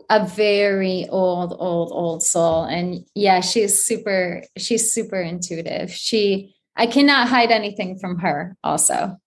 a 0.10 0.26
very 0.26 1.08
old, 1.10 1.56
old, 1.60 1.92
old 1.92 2.24
soul. 2.24 2.64
And 2.64 3.06
yeah, 3.14 3.42
she's 3.42 3.84
super, 3.84 4.44
she's 4.58 4.92
super 4.92 5.22
intuitive. 5.22 5.92
She, 5.92 6.56
I 6.76 6.88
cannot 6.88 7.28
hide 7.28 7.52
anything 7.52 8.00
from 8.00 8.18
her 8.20 8.58
also. 8.64 9.18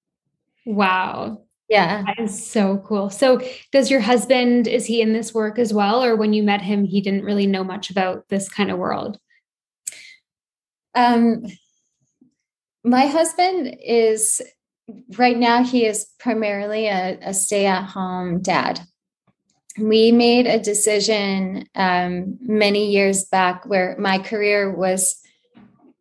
Wow. 0.67 1.45
Yeah. 1.69 2.03
That 2.03 2.19
is 2.19 2.47
so 2.47 2.79
cool. 2.79 3.11
So, 3.11 3.41
does 3.71 3.91
your 3.91 4.01
husband, 4.01 4.67
is 4.67 4.85
he 4.85 5.01
in 5.01 5.13
this 5.13 5.33
work 5.33 5.59
as 5.59 5.73
well? 5.73 6.03
Or 6.03 6.17
when 6.17 6.33
you 6.33 6.43
met 6.43 6.61
him, 6.61 6.85
he 6.85 7.01
didn't 7.01 7.25
really 7.25 7.47
know 7.47 7.65
much 7.65 7.89
about 7.89 8.29
this 8.29 8.49
kind 8.49 8.71
of 8.71 8.79
world? 8.79 9.19
Um, 10.95 11.45
my 12.85 13.07
husband 13.07 13.77
is 13.83 14.41
right 15.17 15.37
now, 15.37 15.63
he 15.63 15.87
is 15.87 16.07
primarily 16.19 16.87
a, 16.87 17.19
a 17.23 17.35
stay 17.35 17.67
at 17.67 17.85
home 17.85 18.41
dad. 18.41 18.81
We 19.79 20.13
made 20.13 20.47
a 20.47 20.59
decision 20.59 21.67
um, 21.75 22.39
many 22.41 22.91
years 22.91 23.25
back 23.25 23.65
where 23.65 23.97
my 23.99 24.19
career 24.19 24.75
was 24.75 25.17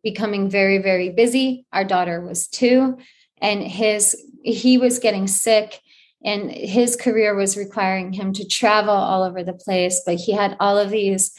becoming 0.02 0.50
very, 0.50 0.78
very 0.78 1.10
busy. 1.10 1.64
Our 1.72 1.84
daughter 1.84 2.20
was 2.20 2.48
two, 2.48 2.98
and 3.40 3.62
his 3.62 4.16
he 4.44 4.78
was 4.78 4.98
getting 4.98 5.28
sick 5.28 5.80
and 6.24 6.50
his 6.50 6.96
career 6.96 7.34
was 7.34 7.56
requiring 7.56 8.12
him 8.12 8.32
to 8.32 8.46
travel 8.46 8.94
all 8.94 9.22
over 9.22 9.44
the 9.44 9.52
place 9.52 10.02
but 10.04 10.16
he 10.16 10.32
had 10.32 10.56
all 10.58 10.78
of 10.78 10.90
these 10.90 11.32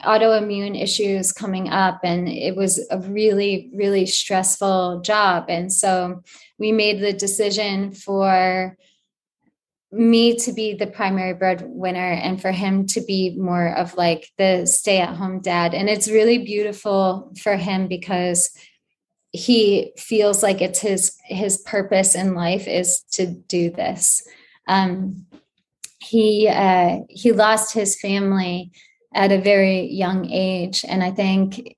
autoimmune 0.00 0.80
issues 0.80 1.32
coming 1.32 1.68
up 1.68 2.00
and 2.02 2.28
it 2.28 2.56
was 2.56 2.84
a 2.90 2.98
really 3.00 3.70
really 3.74 4.06
stressful 4.06 5.00
job 5.00 5.44
and 5.48 5.70
so 5.70 6.22
we 6.58 6.72
made 6.72 7.00
the 7.00 7.12
decision 7.12 7.92
for 7.92 8.76
me 9.92 10.34
to 10.34 10.54
be 10.54 10.72
the 10.72 10.86
primary 10.86 11.34
breadwinner 11.34 12.12
and 12.12 12.40
for 12.40 12.50
him 12.50 12.86
to 12.86 13.02
be 13.02 13.36
more 13.36 13.76
of 13.76 13.94
like 13.94 14.30
the 14.38 14.64
stay 14.66 14.98
at 14.98 15.14
home 15.14 15.40
dad 15.40 15.74
and 15.74 15.90
it's 15.90 16.10
really 16.10 16.38
beautiful 16.38 17.30
for 17.38 17.56
him 17.56 17.86
because 17.86 18.48
he 19.32 19.92
feels 19.96 20.42
like 20.42 20.60
it's 20.60 20.80
his 20.80 21.16
his 21.24 21.56
purpose 21.58 22.14
in 22.14 22.34
life 22.34 22.68
is 22.68 23.02
to 23.12 23.26
do 23.26 23.70
this. 23.70 24.22
Um, 24.68 25.26
he 26.00 26.48
uh, 26.48 26.98
he 27.08 27.32
lost 27.32 27.72
his 27.72 27.98
family 27.98 28.72
at 29.14 29.32
a 29.32 29.40
very 29.40 29.86
young 29.86 30.30
age, 30.30 30.84
and 30.86 31.02
I 31.02 31.10
think 31.10 31.76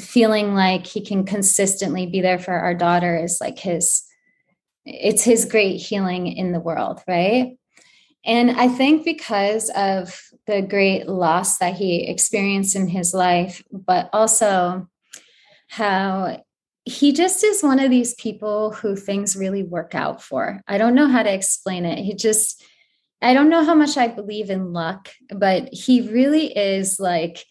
feeling 0.00 0.54
like 0.54 0.86
he 0.86 1.00
can 1.04 1.24
consistently 1.24 2.06
be 2.06 2.20
there 2.20 2.38
for 2.38 2.54
our 2.54 2.74
daughter 2.74 3.16
is 3.16 3.38
like 3.40 3.58
his 3.58 4.02
it's 4.84 5.22
his 5.22 5.44
great 5.44 5.76
healing 5.76 6.26
in 6.26 6.52
the 6.52 6.60
world, 6.60 7.00
right? 7.06 7.56
And 8.24 8.50
I 8.52 8.68
think 8.68 9.04
because 9.04 9.70
of 9.70 10.20
the 10.46 10.62
great 10.62 11.08
loss 11.08 11.58
that 11.58 11.74
he 11.74 12.08
experienced 12.08 12.76
in 12.76 12.88
his 12.88 13.14
life, 13.14 13.62
but 13.70 14.10
also 14.12 14.88
how 15.68 16.42
he 16.84 17.12
just 17.12 17.44
is 17.44 17.62
one 17.62 17.78
of 17.78 17.90
these 17.90 18.14
people 18.14 18.72
who 18.72 18.96
things 18.96 19.36
really 19.36 19.62
work 19.62 19.94
out 19.94 20.20
for. 20.20 20.60
I 20.66 20.78
don't 20.78 20.94
know 20.94 21.06
how 21.06 21.22
to 21.22 21.32
explain 21.32 21.84
it. 21.84 21.98
He 21.98 22.14
just, 22.14 22.62
I 23.22 23.34
don't 23.34 23.48
know 23.48 23.64
how 23.64 23.74
much 23.74 23.96
I 23.96 24.08
believe 24.08 24.50
in 24.50 24.72
luck, 24.72 25.08
but 25.30 25.72
he 25.72 26.08
really 26.08 26.46
is 26.56 26.98
like 26.98 27.44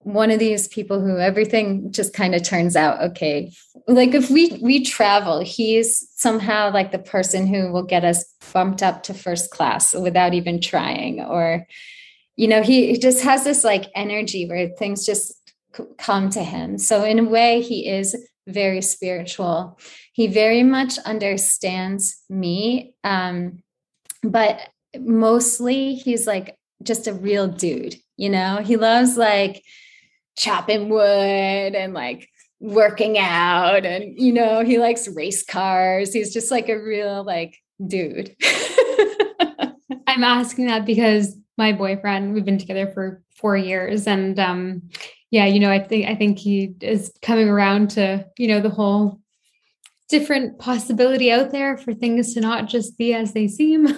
one 0.00 0.30
of 0.30 0.38
these 0.38 0.68
people 0.68 1.00
who 1.00 1.18
everything 1.18 1.92
just 1.92 2.14
kind 2.14 2.34
of 2.34 2.42
turns 2.42 2.76
out 2.76 3.02
okay. 3.02 3.52
Like 3.86 4.14
if 4.14 4.30
we 4.30 4.58
we 4.62 4.84
travel, 4.84 5.40
he's 5.40 6.08
somehow 6.16 6.72
like 6.72 6.92
the 6.92 6.98
person 6.98 7.46
who 7.46 7.70
will 7.70 7.82
get 7.82 8.04
us 8.04 8.24
bumped 8.52 8.82
up 8.82 9.02
to 9.04 9.14
first 9.14 9.50
class 9.50 9.94
without 9.94 10.34
even 10.34 10.60
trying 10.60 11.20
or 11.20 11.66
you 12.36 12.46
know, 12.46 12.62
he, 12.62 12.92
he 12.92 12.98
just 12.98 13.24
has 13.24 13.42
this 13.42 13.64
like 13.64 13.86
energy 13.96 14.46
where 14.46 14.68
things 14.68 15.04
just 15.04 15.34
come 15.98 16.30
to 16.30 16.42
him. 16.42 16.78
So 16.78 17.02
in 17.02 17.18
a 17.18 17.24
way 17.24 17.60
he 17.60 17.88
is 17.88 18.16
very 18.46 18.80
spiritual. 18.80 19.78
He 20.12 20.28
very 20.28 20.62
much 20.62 20.98
understands 21.00 22.22
me. 22.30 22.94
Um, 23.04 23.62
but 24.22 24.68
mostly 25.00 25.94
he's 25.94 26.26
like 26.26 26.56
just 26.82 27.06
a 27.06 27.12
real 27.12 27.48
dude, 27.48 27.96
you 28.16 28.30
know? 28.30 28.58
He 28.64 28.76
loves 28.76 29.16
like 29.16 29.62
chopping 30.36 30.88
wood 30.88 31.74
and 31.74 31.94
like 31.94 32.28
working 32.60 33.18
out 33.18 33.84
and 33.84 34.18
you 34.18 34.32
know, 34.32 34.64
he 34.64 34.78
likes 34.78 35.08
race 35.08 35.44
cars. 35.44 36.12
He's 36.12 36.32
just 36.32 36.50
like 36.50 36.68
a 36.68 36.78
real 36.78 37.24
like 37.24 37.56
dude. 37.86 38.36
I'm 40.06 40.24
asking 40.24 40.66
that 40.66 40.84
because 40.84 41.36
my 41.56 41.72
boyfriend, 41.72 42.34
we've 42.34 42.44
been 42.44 42.58
together 42.58 42.88
for 42.88 43.22
4 43.36 43.56
years 43.56 44.06
and 44.06 44.38
um 44.38 44.82
yeah, 45.30 45.44
you 45.44 45.60
know, 45.60 45.70
I 45.70 45.78
think 45.78 46.08
I 46.08 46.14
think 46.14 46.38
he 46.38 46.74
is 46.80 47.12
coming 47.20 47.48
around 47.48 47.90
to, 47.90 48.26
you 48.38 48.48
know, 48.48 48.60
the 48.60 48.70
whole 48.70 49.20
different 50.08 50.58
possibility 50.58 51.30
out 51.30 51.50
there 51.50 51.76
for 51.76 51.92
things 51.92 52.34
to 52.34 52.40
not 52.40 52.66
just 52.66 52.96
be 52.96 53.14
as 53.14 53.32
they 53.32 53.48
seem. 53.48 53.86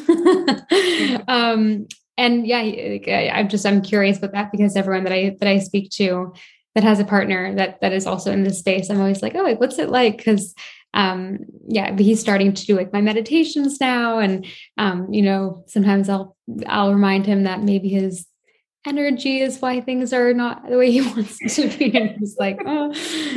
um, 1.28 1.86
and 2.16 2.46
yeah, 2.46 3.30
I'm 3.32 3.48
just 3.48 3.64
I'm 3.64 3.80
curious 3.80 4.18
about 4.18 4.32
that 4.32 4.52
because 4.52 4.76
everyone 4.76 5.04
that 5.04 5.12
I 5.12 5.36
that 5.40 5.48
I 5.48 5.58
speak 5.58 5.90
to 5.92 6.34
that 6.74 6.84
has 6.84 7.00
a 7.00 7.04
partner 7.04 7.54
that 7.54 7.80
that 7.80 7.92
is 7.92 8.06
also 8.06 8.30
in 8.30 8.42
this 8.42 8.58
space, 8.58 8.90
I'm 8.90 9.00
always 9.00 9.22
like, 9.22 9.34
oh, 9.34 9.42
like, 9.42 9.60
what's 9.60 9.78
it 9.78 9.90
like? 9.90 10.18
Because 10.18 10.54
um 10.92 11.38
yeah 11.68 11.96
he's 11.96 12.20
starting 12.20 12.52
to 12.52 12.66
do 12.66 12.76
like 12.76 12.92
my 12.92 13.00
meditations 13.00 13.80
now 13.80 14.18
and 14.18 14.44
um 14.76 15.06
you 15.12 15.22
know 15.22 15.62
sometimes 15.68 16.08
i'll 16.08 16.36
i'll 16.66 16.92
remind 16.92 17.26
him 17.26 17.44
that 17.44 17.62
maybe 17.62 17.88
his 17.88 18.26
energy 18.86 19.40
is 19.40 19.60
why 19.60 19.80
things 19.80 20.12
are 20.12 20.32
not 20.32 20.68
the 20.68 20.78
way 20.78 20.90
he 20.92 21.02
wants 21.02 21.38
them 21.38 21.70
to 21.70 21.78
be. 21.78 21.96
And 21.96 22.16
he's 22.18 22.36
like, 22.38 22.60
oh. 22.64 22.92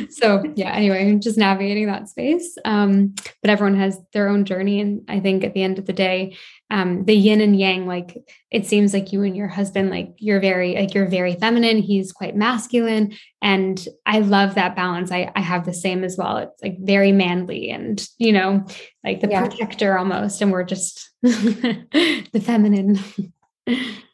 So 0.09 0.43
yeah, 0.55 0.73
anyway, 0.73 1.13
just 1.15 1.37
navigating 1.37 1.87
that 1.87 2.07
space. 2.07 2.57
Um, 2.65 3.13
but 3.41 3.49
everyone 3.49 3.77
has 3.77 3.99
their 4.13 4.29
own 4.29 4.45
journey. 4.45 4.79
And 4.79 5.01
I 5.07 5.19
think 5.19 5.43
at 5.43 5.53
the 5.53 5.63
end 5.63 5.79
of 5.79 5.85
the 5.85 5.93
day, 5.93 6.37
um, 6.69 7.05
the 7.05 7.13
yin 7.13 7.41
and 7.41 7.59
yang, 7.59 7.85
like 7.85 8.17
it 8.49 8.65
seems 8.65 8.93
like 8.93 9.11
you 9.11 9.21
and 9.23 9.35
your 9.35 9.47
husband, 9.47 9.89
like 9.89 10.15
you're 10.17 10.39
very, 10.39 10.75
like 10.75 10.93
you're 10.93 11.07
very 11.07 11.35
feminine. 11.35 11.79
He's 11.79 12.11
quite 12.11 12.35
masculine. 12.35 13.13
And 13.41 13.85
I 14.05 14.19
love 14.19 14.55
that 14.55 14.75
balance. 14.75 15.11
I, 15.11 15.31
I 15.35 15.41
have 15.41 15.65
the 15.65 15.73
same 15.73 16.03
as 16.03 16.17
well. 16.17 16.37
It's 16.37 16.63
like 16.63 16.77
very 16.79 17.11
manly 17.11 17.69
and, 17.69 18.03
you 18.17 18.31
know, 18.31 18.65
like 19.03 19.19
the 19.19 19.27
yeah. 19.29 19.45
protector 19.45 19.97
almost. 19.97 20.41
And 20.41 20.51
we're 20.51 20.63
just 20.63 21.11
the 21.21 22.41
feminine. 22.43 22.97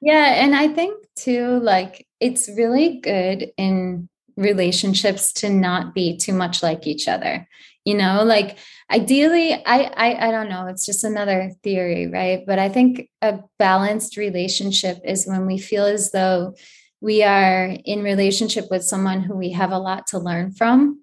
yeah. 0.01 0.43
And 0.43 0.55
I 0.55 0.67
think 0.67 1.05
too 1.23 1.59
like 1.59 2.05
it's 2.19 2.49
really 2.49 2.99
good 2.99 3.51
in 3.57 4.09
relationships 4.37 5.33
to 5.33 5.49
not 5.49 5.93
be 5.93 6.17
too 6.17 6.33
much 6.33 6.63
like 6.63 6.87
each 6.87 7.07
other 7.07 7.47
you 7.85 7.95
know? 7.95 8.23
Like 8.23 8.57
ideally 8.91 9.53
I, 9.53 9.83
I 9.95 10.27
i 10.27 10.31
don't 10.31 10.49
know 10.49 10.67
it's 10.67 10.85
just 10.85 11.03
another 11.03 11.51
theory 11.63 12.07
right? 12.07 12.43
But 12.45 12.59
i 12.59 12.69
think 12.69 13.09
a 13.21 13.39
balanced 13.57 14.17
relationship 14.17 14.97
is 15.05 15.27
when 15.27 15.45
we 15.45 15.57
feel 15.57 15.85
as 15.85 16.11
though 16.11 16.55
we 17.01 17.23
are 17.23 17.75
in 17.85 18.03
relationship 18.03 18.65
with 18.69 18.83
someone 18.83 19.21
who 19.21 19.35
we 19.35 19.51
have 19.51 19.71
a 19.71 19.77
lot 19.77 20.07
to 20.07 20.19
learn 20.19 20.51
from 20.51 20.99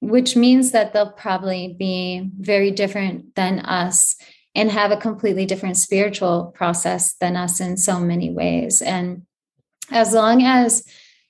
which 0.00 0.36
means 0.36 0.72
that 0.72 0.92
they'll 0.92 1.12
probably 1.12 1.74
be 1.78 2.30
very 2.38 2.70
different 2.70 3.34
than 3.34 3.60
us 3.60 4.16
and 4.54 4.70
have 4.70 4.90
a 4.90 4.96
completely 4.96 5.46
different 5.46 5.76
spiritual 5.76 6.52
process 6.54 7.14
than 7.14 7.36
us 7.36 7.60
in 7.60 7.76
so 7.76 7.98
many 7.98 8.30
ways. 8.30 8.82
And 8.82 9.22
as 9.90 10.12
long 10.12 10.42
as 10.42 10.84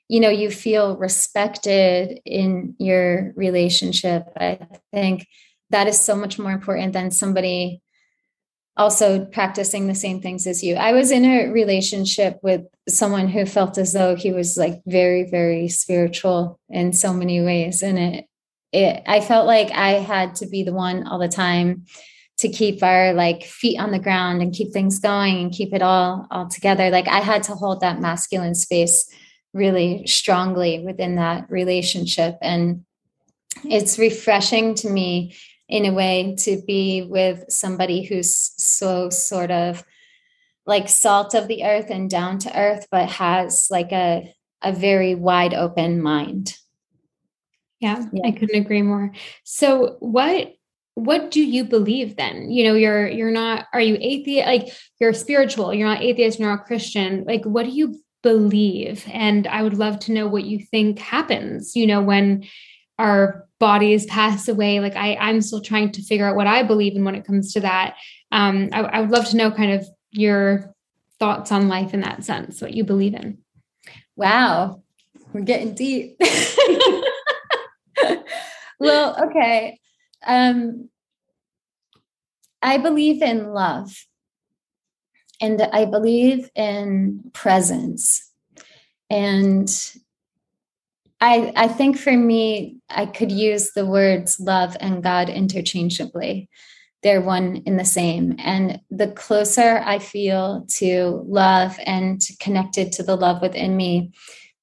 you 0.08 0.20
know 0.20 0.28
you 0.28 0.50
feel 0.50 0.96
respected 0.96 2.20
in 2.24 2.74
your 2.78 3.32
relationship 3.36 4.24
i 4.36 4.58
think 4.92 5.26
that 5.70 5.86
is 5.86 5.98
so 5.98 6.14
much 6.14 6.38
more 6.38 6.52
important 6.52 6.92
than 6.92 7.10
somebody 7.10 7.82
also 8.76 9.24
practicing 9.24 9.86
the 9.86 9.94
same 9.94 10.20
things 10.20 10.46
as 10.46 10.62
you. 10.62 10.74
I 10.74 10.92
was 10.92 11.10
in 11.10 11.24
a 11.24 11.48
relationship 11.50 12.38
with 12.42 12.62
someone 12.88 13.28
who 13.28 13.46
felt 13.46 13.78
as 13.78 13.92
though 13.92 14.16
he 14.16 14.32
was 14.32 14.56
like 14.56 14.82
very 14.86 15.30
very 15.30 15.68
spiritual 15.68 16.58
in 16.68 16.92
so 16.92 17.12
many 17.14 17.40
ways 17.40 17.82
and 17.82 17.98
it 17.98 18.26
it 18.72 19.02
i 19.06 19.20
felt 19.20 19.46
like 19.46 19.70
i 19.70 19.92
had 19.92 20.34
to 20.34 20.46
be 20.46 20.64
the 20.64 20.72
one 20.72 21.06
all 21.06 21.18
the 21.18 21.28
time 21.28 21.86
to 22.38 22.48
keep 22.48 22.82
our 22.82 23.12
like 23.12 23.44
feet 23.44 23.78
on 23.78 23.92
the 23.92 23.98
ground 23.98 24.42
and 24.42 24.52
keep 24.52 24.72
things 24.72 24.98
going 24.98 25.38
and 25.38 25.52
keep 25.52 25.72
it 25.72 25.82
all 25.82 26.26
all 26.30 26.48
together. 26.48 26.90
Like 26.90 27.08
i 27.08 27.20
had 27.20 27.42
to 27.44 27.54
hold 27.54 27.80
that 27.80 28.00
masculine 28.00 28.54
space 28.54 29.08
really 29.52 30.06
strongly 30.06 30.80
within 30.80 31.14
that 31.16 31.48
relationship. 31.48 32.36
And 32.42 32.84
it's 33.64 33.98
refreshing 33.98 34.74
to 34.76 34.90
me 34.90 35.36
in 35.68 35.86
a 35.86 35.92
way 35.92 36.34
to 36.40 36.60
be 36.66 37.02
with 37.02 37.44
somebody 37.48 38.02
who's 38.02 38.34
so 38.34 39.10
sort 39.10 39.50
of 39.50 39.84
like 40.66 40.88
salt 40.88 41.34
of 41.34 41.46
the 41.46 41.64
earth 41.64 41.90
and 41.90 42.10
down 42.10 42.38
to 42.38 42.58
earth 42.58 42.86
but 42.90 43.08
has 43.08 43.68
like 43.70 43.92
a 43.92 44.34
a 44.62 44.72
very 44.72 45.14
wide 45.14 45.54
open 45.54 46.02
mind. 46.02 46.56
Yeah, 47.80 48.04
yeah. 48.12 48.26
i 48.26 48.30
couldn't 48.30 48.60
agree 48.60 48.82
more. 48.82 49.12
So 49.44 49.98
what 50.00 50.54
what 50.94 51.32
do 51.32 51.42
you 51.42 51.64
believe 51.64 52.16
then? 52.16 52.50
You 52.50 52.64
know 52.64 52.74
you're 52.74 53.08
you're 53.08 53.32
not 53.32 53.66
are 53.72 53.80
you 53.80 53.98
atheist 54.00 54.46
like 54.46 54.68
you're 55.00 55.12
spiritual 55.12 55.74
you're 55.74 55.88
not 55.88 56.02
atheist 56.02 56.38
you're 56.38 56.48
not 56.48 56.66
christian. 56.66 57.24
Like 57.24 57.44
what 57.44 57.64
do 57.64 57.70
you 57.70 58.00
believe? 58.22 59.04
And 59.12 59.46
i 59.46 59.62
would 59.62 59.74
love 59.74 59.98
to 60.00 60.12
know 60.12 60.28
what 60.28 60.44
you 60.44 60.60
think 60.60 60.98
happens 60.98 61.74
you 61.74 61.86
know 61.86 62.00
when 62.00 62.44
our 62.98 63.46
bodies 63.58 64.06
pass 64.06 64.46
away. 64.46 64.78
Like 64.80 64.94
i 64.94 65.16
i'm 65.16 65.40
still 65.40 65.60
trying 65.60 65.90
to 65.92 66.02
figure 66.02 66.28
out 66.28 66.36
what 66.36 66.46
i 66.46 66.62
believe 66.62 66.94
in 66.94 67.04
when 67.04 67.16
it 67.16 67.26
comes 67.26 67.52
to 67.54 67.60
that. 67.60 67.96
Um 68.30 68.68
I, 68.72 68.82
I 68.82 69.00
would 69.00 69.10
love 69.10 69.28
to 69.30 69.36
know 69.36 69.50
kind 69.50 69.72
of 69.72 69.86
your 70.12 70.72
thoughts 71.18 71.50
on 71.50 71.68
life 71.68 71.92
in 71.92 72.02
that 72.02 72.22
sense 72.22 72.60
what 72.62 72.74
you 72.74 72.84
believe 72.84 73.14
in. 73.14 73.38
Wow. 74.14 74.82
We're 75.32 75.40
getting 75.40 75.74
deep. 75.74 76.20
Well 78.80 79.16
okay 79.28 79.78
um, 80.26 80.88
I 82.62 82.78
believe 82.78 83.22
in 83.22 83.52
love 83.52 84.06
and 85.40 85.60
I 85.60 85.84
believe 85.84 86.50
in 86.54 87.30
presence. 87.34 88.30
And 89.10 89.68
I, 91.20 91.52
I 91.56 91.68
think 91.68 91.98
for 91.98 92.12
me, 92.12 92.78
I 92.88 93.06
could 93.06 93.30
use 93.30 93.72
the 93.72 93.86
words 93.86 94.40
love 94.40 94.76
and 94.80 95.02
God 95.02 95.28
interchangeably. 95.28 96.48
They're 97.02 97.20
one 97.20 97.56
in 97.66 97.76
the 97.76 97.84
same. 97.84 98.34
And 98.38 98.80
the 98.90 99.08
closer 99.08 99.82
I 99.84 99.98
feel 99.98 100.66
to 100.76 101.22
love 101.26 101.78
and 101.84 102.20
connected 102.40 102.92
to 102.92 103.02
the 103.02 103.16
love 103.16 103.42
within 103.42 103.76
me, 103.76 104.12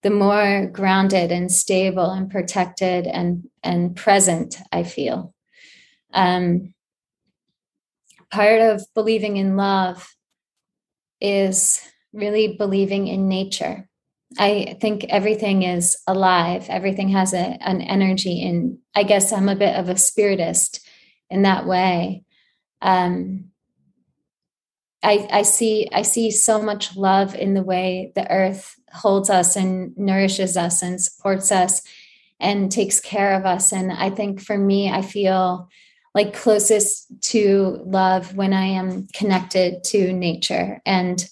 the 0.01 0.09
more 0.09 0.65
grounded 0.65 1.31
and 1.31 1.51
stable 1.51 2.09
and 2.09 2.31
protected 2.31 3.05
and, 3.05 3.47
and 3.63 3.95
present 3.95 4.57
I 4.71 4.83
feel. 4.83 5.35
Um, 6.13 6.73
part 8.31 8.61
of 8.61 8.85
believing 8.93 9.37
in 9.37 9.57
love 9.57 10.15
is 11.19 11.81
really 12.13 12.55
believing 12.57 13.07
in 13.07 13.27
nature. 13.27 13.87
I 14.39 14.77
think 14.79 15.05
everything 15.05 15.63
is 15.63 15.97
alive, 16.07 16.67
everything 16.69 17.09
has 17.09 17.33
a, 17.33 17.57
an 17.61 17.81
energy. 17.81 18.47
And 18.47 18.77
I 18.95 19.03
guess 19.03 19.33
I'm 19.33 19.49
a 19.49 19.55
bit 19.55 19.75
of 19.75 19.89
a 19.89 19.97
spiritist 19.97 20.87
in 21.29 21.41
that 21.43 21.65
way. 21.65 22.23
Um, 22.81 23.51
I, 25.03 25.27
I 25.31 25.41
see 25.41 25.89
I 25.91 26.03
see 26.03 26.29
so 26.29 26.61
much 26.61 26.95
love 26.95 27.33
in 27.33 27.55
the 27.55 27.63
way 27.63 28.11
the 28.13 28.29
earth 28.31 28.75
holds 28.93 29.29
us 29.29 29.55
and 29.55 29.97
nourishes 29.97 30.55
us 30.55 30.83
and 30.83 31.01
supports 31.01 31.51
us 31.51 31.81
and 32.39 32.71
takes 32.71 32.99
care 32.99 33.33
of 33.33 33.45
us. 33.45 33.71
And 33.71 33.91
I 33.91 34.09
think 34.09 34.41
for 34.41 34.57
me, 34.57 34.91
I 34.91 35.01
feel 35.01 35.69
like 36.13 36.33
closest 36.33 37.07
to 37.21 37.81
love 37.85 38.35
when 38.35 38.53
I 38.53 38.65
am 38.65 39.07
connected 39.13 39.83
to 39.85 40.11
nature 40.11 40.81
and 40.85 41.23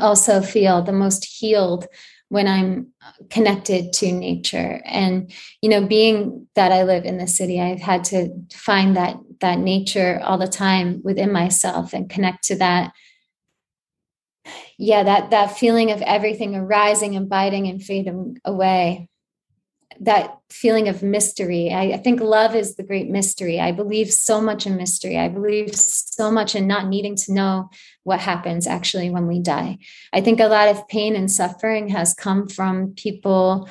also 0.00 0.40
feel 0.42 0.82
the 0.82 0.92
most 0.92 1.24
healed 1.24 1.86
when 2.28 2.48
I'm 2.48 2.88
connected 3.30 3.92
to 3.94 4.10
nature. 4.10 4.82
And, 4.84 5.32
you 5.62 5.68
know, 5.68 5.86
being 5.86 6.48
that 6.56 6.72
I 6.72 6.82
live 6.82 7.04
in 7.04 7.18
the 7.18 7.28
city, 7.28 7.60
I've 7.60 7.80
had 7.80 8.02
to 8.04 8.30
find 8.52 8.96
that 8.96 9.16
that 9.40 9.58
nature 9.58 10.20
all 10.24 10.38
the 10.38 10.48
time 10.48 11.02
within 11.04 11.30
myself 11.30 11.92
and 11.92 12.10
connect 12.10 12.44
to 12.44 12.56
that. 12.56 12.92
Yeah, 14.78 15.04
that 15.04 15.30
that 15.30 15.56
feeling 15.56 15.92
of 15.92 16.02
everything 16.02 16.56
arising 16.56 17.14
and 17.14 17.28
biting 17.28 17.68
and 17.68 17.82
fading 17.82 18.38
away 18.44 19.08
that 20.00 20.38
feeling 20.50 20.88
of 20.88 21.02
mystery. 21.02 21.72
I, 21.72 21.92
I, 21.92 21.96
think 21.96 22.20
love 22.20 22.54
is 22.54 22.76
the 22.76 22.82
great 22.82 23.08
mystery. 23.08 23.60
I 23.60 23.72
believe 23.72 24.12
so 24.12 24.40
much 24.40 24.66
in 24.66 24.76
mystery. 24.76 25.18
I 25.18 25.28
believe 25.28 25.74
so 25.74 26.30
much 26.30 26.54
in 26.54 26.66
not 26.66 26.86
needing 26.86 27.16
to 27.16 27.32
know 27.32 27.70
what 28.04 28.20
happens 28.20 28.66
actually 28.66 29.10
when 29.10 29.26
we 29.26 29.40
die. 29.40 29.78
I 30.12 30.20
think 30.20 30.40
a 30.40 30.48
lot 30.48 30.68
of 30.68 30.86
pain 30.88 31.16
and 31.16 31.30
suffering 31.30 31.88
has 31.88 32.14
come 32.14 32.48
from 32.48 32.94
people 32.94 33.68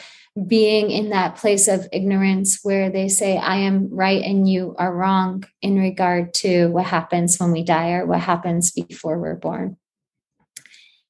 being 0.48 0.92
in 0.92 1.12
that 1.12 1.38
place 1.38 1.68
of 1.68 1.88
ignorance 1.94 2.60
where 2.64 2.90
they 2.90 3.08
say, 3.08 3.38
I 3.38 3.58
am 3.58 3.90
right 3.90 4.22
and 4.22 4.50
you 4.50 4.76
are 4.78 4.94
wrong 4.94 5.46
in 5.62 5.80
regard 5.80 6.34
to 6.36 6.68
what 6.68 6.86
happens 6.86 7.38
when 7.38 7.52
we 7.52 7.64
die 7.64 7.92
or 7.92 8.06
what 8.06 8.20
happens 8.20 8.72
before 8.72 9.18
we're 9.18 9.36
born 9.36 9.78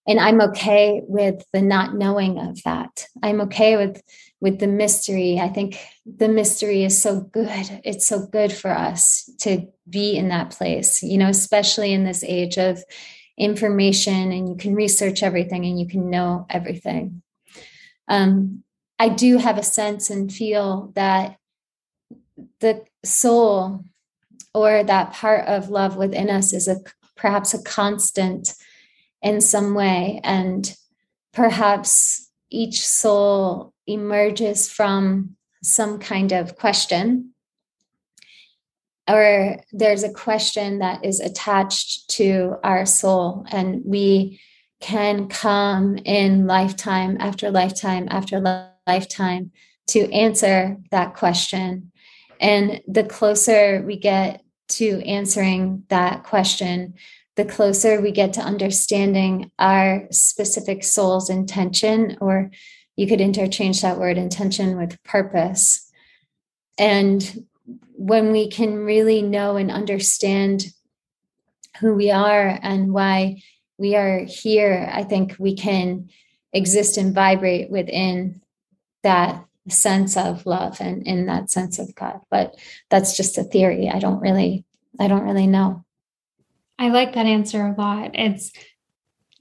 and 0.07 0.19
i'm 0.19 0.41
okay 0.41 1.01
with 1.07 1.43
the 1.53 1.61
not 1.61 1.95
knowing 1.95 2.37
of 2.39 2.61
that 2.63 3.07
i'm 3.23 3.41
okay 3.41 3.77
with 3.77 4.01
with 4.45 4.59
the 4.59 4.67
mystery. 4.67 5.39
I 5.39 5.49
think 5.49 5.79
the 6.05 6.29
mystery 6.29 6.83
is 6.83 7.01
so 7.01 7.21
good. 7.21 7.81
It's 7.83 8.07
so 8.07 8.25
good 8.37 8.53
for 8.53 8.71
us 8.71 9.29
to 9.39 9.67
be 9.87 10.15
in 10.15 10.29
that 10.29 10.49
place 10.49 11.03
you 11.03 11.15
know 11.15 11.29
especially 11.29 11.93
in 11.93 12.05
this 12.05 12.23
age 12.23 12.57
of 12.57 12.83
information 13.37 14.31
and 14.31 14.49
you 14.49 14.55
can 14.55 14.73
research 14.73 15.21
everything 15.21 15.63
and 15.65 15.79
you 15.79 15.87
can 15.87 16.09
know 16.09 16.45
everything. 16.49 17.21
Um, 18.07 18.63
i 18.97 19.09
do 19.09 19.37
have 19.37 19.57
a 19.57 19.63
sense 19.63 20.09
and 20.09 20.31
feel 20.31 20.93
that 20.95 21.37
the 22.61 22.85
soul 23.03 23.83
or 24.53 24.83
that 24.83 25.11
part 25.11 25.45
of 25.47 25.69
love 25.69 25.97
within 25.97 26.29
us 26.29 26.53
is 26.53 26.67
a 26.67 26.77
perhaps 27.15 27.53
a 27.53 27.61
constant 27.63 28.53
in 29.21 29.41
some 29.41 29.73
way. 29.73 30.21
And 30.23 30.73
perhaps 31.33 32.29
each 32.49 32.85
soul 32.85 33.73
emerges 33.87 34.69
from 34.69 35.35
some 35.63 35.99
kind 35.99 36.31
of 36.31 36.55
question, 36.55 37.31
or 39.07 39.57
there's 39.71 40.03
a 40.03 40.13
question 40.13 40.79
that 40.79 41.05
is 41.05 41.19
attached 41.19 42.09
to 42.09 42.55
our 42.63 42.85
soul, 42.85 43.45
and 43.51 43.81
we 43.85 44.39
can 44.81 45.27
come 45.27 45.97
in 46.05 46.47
lifetime 46.47 47.17
after 47.19 47.49
lifetime 47.51 48.07
after 48.09 48.39
lifetime 48.87 49.51
to 49.87 50.11
answer 50.11 50.77
that 50.91 51.15
question. 51.15 51.91
And 52.39 52.81
the 52.87 53.03
closer 53.03 53.81
we 53.85 53.97
get 53.97 54.43
to 54.69 55.01
answering 55.05 55.83
that 55.89 56.23
question, 56.23 56.95
the 57.35 57.45
closer 57.45 58.01
we 58.01 58.11
get 58.11 58.33
to 58.33 58.41
understanding 58.41 59.51
our 59.59 60.07
specific 60.11 60.83
soul's 60.83 61.29
intention, 61.29 62.17
or 62.19 62.51
you 62.95 63.07
could 63.07 63.21
interchange 63.21 63.81
that 63.81 63.99
word 63.99 64.17
intention 64.17 64.77
with 64.77 65.01
purpose. 65.03 65.91
And 66.77 67.45
when 67.93 68.31
we 68.31 68.49
can 68.49 68.75
really 68.75 69.21
know 69.21 69.57
and 69.57 69.71
understand 69.71 70.65
who 71.79 71.93
we 71.93 72.11
are 72.11 72.59
and 72.61 72.93
why 72.93 73.41
we 73.77 73.95
are 73.95 74.19
here, 74.19 74.89
I 74.91 75.03
think 75.03 75.35
we 75.39 75.55
can 75.55 76.09
exist 76.53 76.97
and 76.97 77.13
vibrate 77.13 77.69
within 77.69 78.41
that 79.03 79.45
sense 79.67 80.15
of 80.15 80.45
love 80.45 80.79
and 80.79 81.05
in 81.05 81.25
that 81.25 81.49
sense 81.49 81.79
of 81.79 81.93
God. 81.95 82.21
But 82.29 82.55
that's 82.89 83.17
just 83.17 83.37
a 83.37 83.43
theory. 83.43 83.89
I 83.89 83.99
don't 83.99 84.19
really, 84.21 84.63
I 84.99 85.07
don't 85.07 85.25
really 85.25 85.47
know. 85.47 85.83
I 86.77 86.89
like 86.89 87.13
that 87.13 87.25
answer 87.25 87.65
a 87.65 87.75
lot. 87.79 88.11
It's 88.13 88.51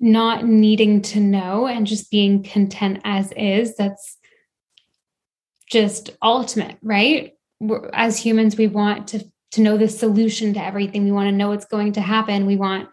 not 0.05 0.45
needing 0.45 1.01
to 1.01 1.19
know 1.19 1.67
and 1.67 1.87
just 1.87 2.11
being 2.11 2.43
content 2.43 3.01
as 3.05 3.33
is. 3.33 3.75
That's 3.77 4.19
just 5.71 6.11
ultimate, 6.23 6.77
right? 6.83 7.33
As 7.95 8.19
humans, 8.19 8.57
we 8.57 8.67
want 8.67 9.09
to 9.09 9.25
to 9.53 9.61
know 9.63 9.79
the 9.79 9.89
solution 9.89 10.53
to 10.53 10.63
everything. 10.63 11.05
We 11.05 11.13
want 11.13 11.29
to 11.29 11.37
know 11.37 11.49
what's 11.49 11.65
going 11.65 11.93
to 11.93 12.01
happen. 12.01 12.45
We 12.45 12.57
want 12.57 12.89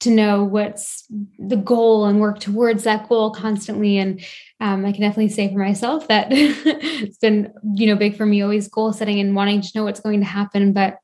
to 0.00 0.10
know 0.10 0.44
what's 0.44 1.06
the 1.38 1.56
goal 1.56 2.04
and 2.04 2.20
work 2.20 2.38
towards 2.38 2.84
that 2.84 3.08
goal 3.08 3.30
constantly. 3.30 3.96
And 3.96 4.22
um, 4.60 4.84
I 4.84 4.92
can 4.92 5.00
definitely 5.00 5.30
say 5.30 5.50
for 5.50 5.58
myself 5.58 6.06
that 6.08 6.28
it's 6.30 7.16
been, 7.16 7.54
you 7.74 7.86
know, 7.86 7.96
big 7.96 8.16
for 8.16 8.26
me, 8.26 8.42
always 8.42 8.68
goal 8.68 8.92
setting 8.92 9.18
and 9.18 9.34
wanting 9.34 9.62
to 9.62 9.70
know 9.74 9.84
what's 9.84 10.00
going 10.00 10.20
to 10.20 10.26
happen. 10.26 10.74
But 10.74 10.98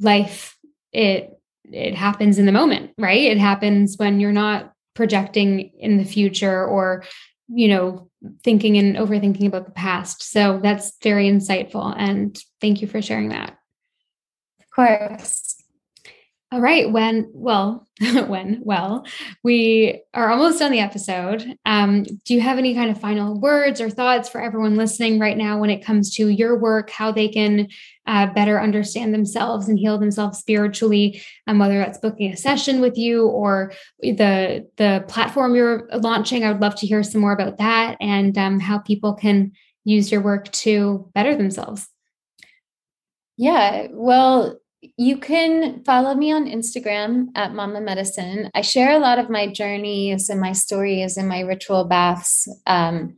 life, 0.00 0.54
it 0.92 1.33
it 1.72 1.94
happens 1.94 2.38
in 2.38 2.46
the 2.46 2.52
moment, 2.52 2.92
right? 2.98 3.22
It 3.22 3.38
happens 3.38 3.96
when 3.96 4.20
you're 4.20 4.32
not 4.32 4.72
projecting 4.94 5.70
in 5.78 5.96
the 5.96 6.04
future 6.04 6.64
or, 6.64 7.04
you 7.48 7.68
know, 7.68 8.10
thinking 8.42 8.76
and 8.78 8.96
overthinking 8.96 9.46
about 9.46 9.66
the 9.66 9.72
past. 9.72 10.22
So 10.22 10.60
that's 10.62 10.92
very 11.02 11.28
insightful. 11.28 11.94
And 11.96 12.38
thank 12.60 12.80
you 12.80 12.88
for 12.88 13.02
sharing 13.02 13.30
that. 13.30 13.58
Of 14.60 14.70
course. 14.70 15.53
All 16.54 16.60
right. 16.60 16.88
When, 16.88 17.28
well, 17.32 17.84
when, 18.28 18.60
well, 18.62 19.04
we 19.42 20.02
are 20.14 20.30
almost 20.30 20.62
on 20.62 20.70
the 20.70 20.78
episode. 20.78 21.44
Um, 21.66 22.04
do 22.04 22.32
you 22.32 22.40
have 22.40 22.58
any 22.58 22.74
kind 22.74 22.92
of 22.92 23.00
final 23.00 23.40
words 23.40 23.80
or 23.80 23.90
thoughts 23.90 24.28
for 24.28 24.40
everyone 24.40 24.76
listening 24.76 25.18
right 25.18 25.36
now 25.36 25.58
when 25.58 25.70
it 25.70 25.84
comes 25.84 26.14
to 26.14 26.28
your 26.28 26.56
work, 26.56 26.90
how 26.90 27.10
they 27.10 27.26
can 27.26 27.66
uh, 28.06 28.28
better 28.34 28.60
understand 28.60 29.12
themselves 29.12 29.68
and 29.68 29.80
heal 29.80 29.98
themselves 29.98 30.38
spiritually, 30.38 31.20
um, 31.48 31.58
whether 31.58 31.76
that's 31.78 31.98
booking 31.98 32.32
a 32.32 32.36
session 32.36 32.80
with 32.80 32.96
you 32.96 33.26
or 33.26 33.72
the 34.00 34.64
the 34.76 35.04
platform 35.08 35.56
you're 35.56 35.88
launching? 35.92 36.44
I 36.44 36.52
would 36.52 36.60
love 36.60 36.76
to 36.76 36.86
hear 36.86 37.02
some 37.02 37.20
more 37.20 37.32
about 37.32 37.58
that 37.58 37.96
and 38.00 38.38
um, 38.38 38.60
how 38.60 38.78
people 38.78 39.14
can 39.14 39.50
use 39.82 40.12
your 40.12 40.20
work 40.20 40.52
to 40.52 41.10
better 41.14 41.34
themselves. 41.34 41.88
Yeah. 43.36 43.88
Well, 43.90 44.60
you 44.96 45.18
can 45.18 45.82
follow 45.84 46.14
me 46.14 46.32
on 46.32 46.46
Instagram 46.46 47.28
at 47.34 47.54
Mama 47.54 47.80
Medicine. 47.80 48.50
I 48.54 48.60
share 48.60 48.92
a 48.92 48.98
lot 48.98 49.18
of 49.18 49.30
my 49.30 49.46
journeys 49.46 50.28
and 50.28 50.40
my 50.40 50.52
stories 50.52 51.16
and 51.16 51.28
my 51.28 51.40
ritual 51.40 51.84
baths 51.84 52.48
um, 52.66 53.16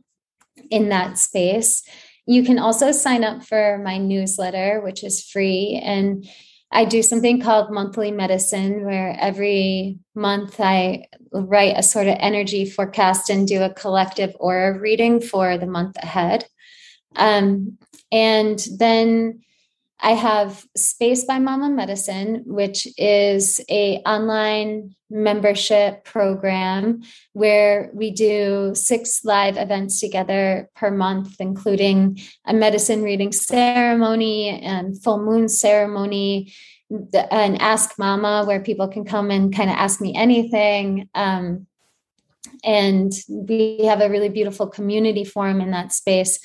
in 0.69 0.89
that 0.89 1.17
space. 1.17 1.83
You 2.25 2.43
can 2.43 2.59
also 2.59 2.91
sign 2.91 3.23
up 3.23 3.43
for 3.43 3.81
my 3.83 3.97
newsletter, 3.97 4.81
which 4.81 5.03
is 5.03 5.23
free. 5.23 5.81
And 5.83 6.27
I 6.71 6.85
do 6.85 7.01
something 7.01 7.39
called 7.39 7.71
monthly 7.71 8.11
medicine, 8.11 8.85
where 8.85 9.15
every 9.19 9.99
month 10.15 10.59
I 10.59 11.05
write 11.31 11.77
a 11.77 11.83
sort 11.83 12.07
of 12.07 12.17
energy 12.19 12.69
forecast 12.69 13.29
and 13.29 13.47
do 13.47 13.63
a 13.63 13.73
collective 13.73 14.35
aura 14.39 14.77
reading 14.77 15.21
for 15.21 15.57
the 15.57 15.67
month 15.67 15.95
ahead. 15.97 16.45
Um, 17.15 17.77
and 18.11 18.65
then 18.77 19.41
I 19.99 20.11
have 20.11 20.63
Space 20.75 21.25
by 21.25 21.39
Mama 21.39 21.69
Medicine, 21.69 22.43
which 22.45 22.87
is 22.97 23.59
a 23.69 23.97
online 24.05 24.95
membership 25.09 26.03
program 26.03 27.01
where 27.33 27.89
we 27.93 28.11
do 28.11 28.73
six 28.75 29.25
live 29.25 29.57
events 29.57 29.99
together 29.99 30.69
per 30.75 30.91
month, 30.91 31.37
including 31.39 32.19
a 32.45 32.53
medicine 32.53 33.01
reading 33.01 33.31
ceremony 33.31 34.49
and 34.49 35.01
full 35.01 35.19
moon 35.19 35.49
ceremony, 35.49 36.53
and 37.31 37.59
Ask 37.59 37.97
Mama 37.97 38.45
where 38.45 38.61
people 38.61 38.87
can 38.87 39.03
come 39.03 39.31
and 39.31 39.53
kind 39.53 39.69
of 39.69 39.75
ask 39.77 39.99
me 39.99 40.13
anything. 40.15 41.09
Um, 41.15 41.65
and 42.63 43.11
we 43.29 43.85
have 43.85 44.01
a 44.01 44.09
really 44.09 44.29
beautiful 44.29 44.67
community 44.67 45.23
forum 45.23 45.59
in 45.59 45.71
that 45.71 45.91
space 45.91 46.39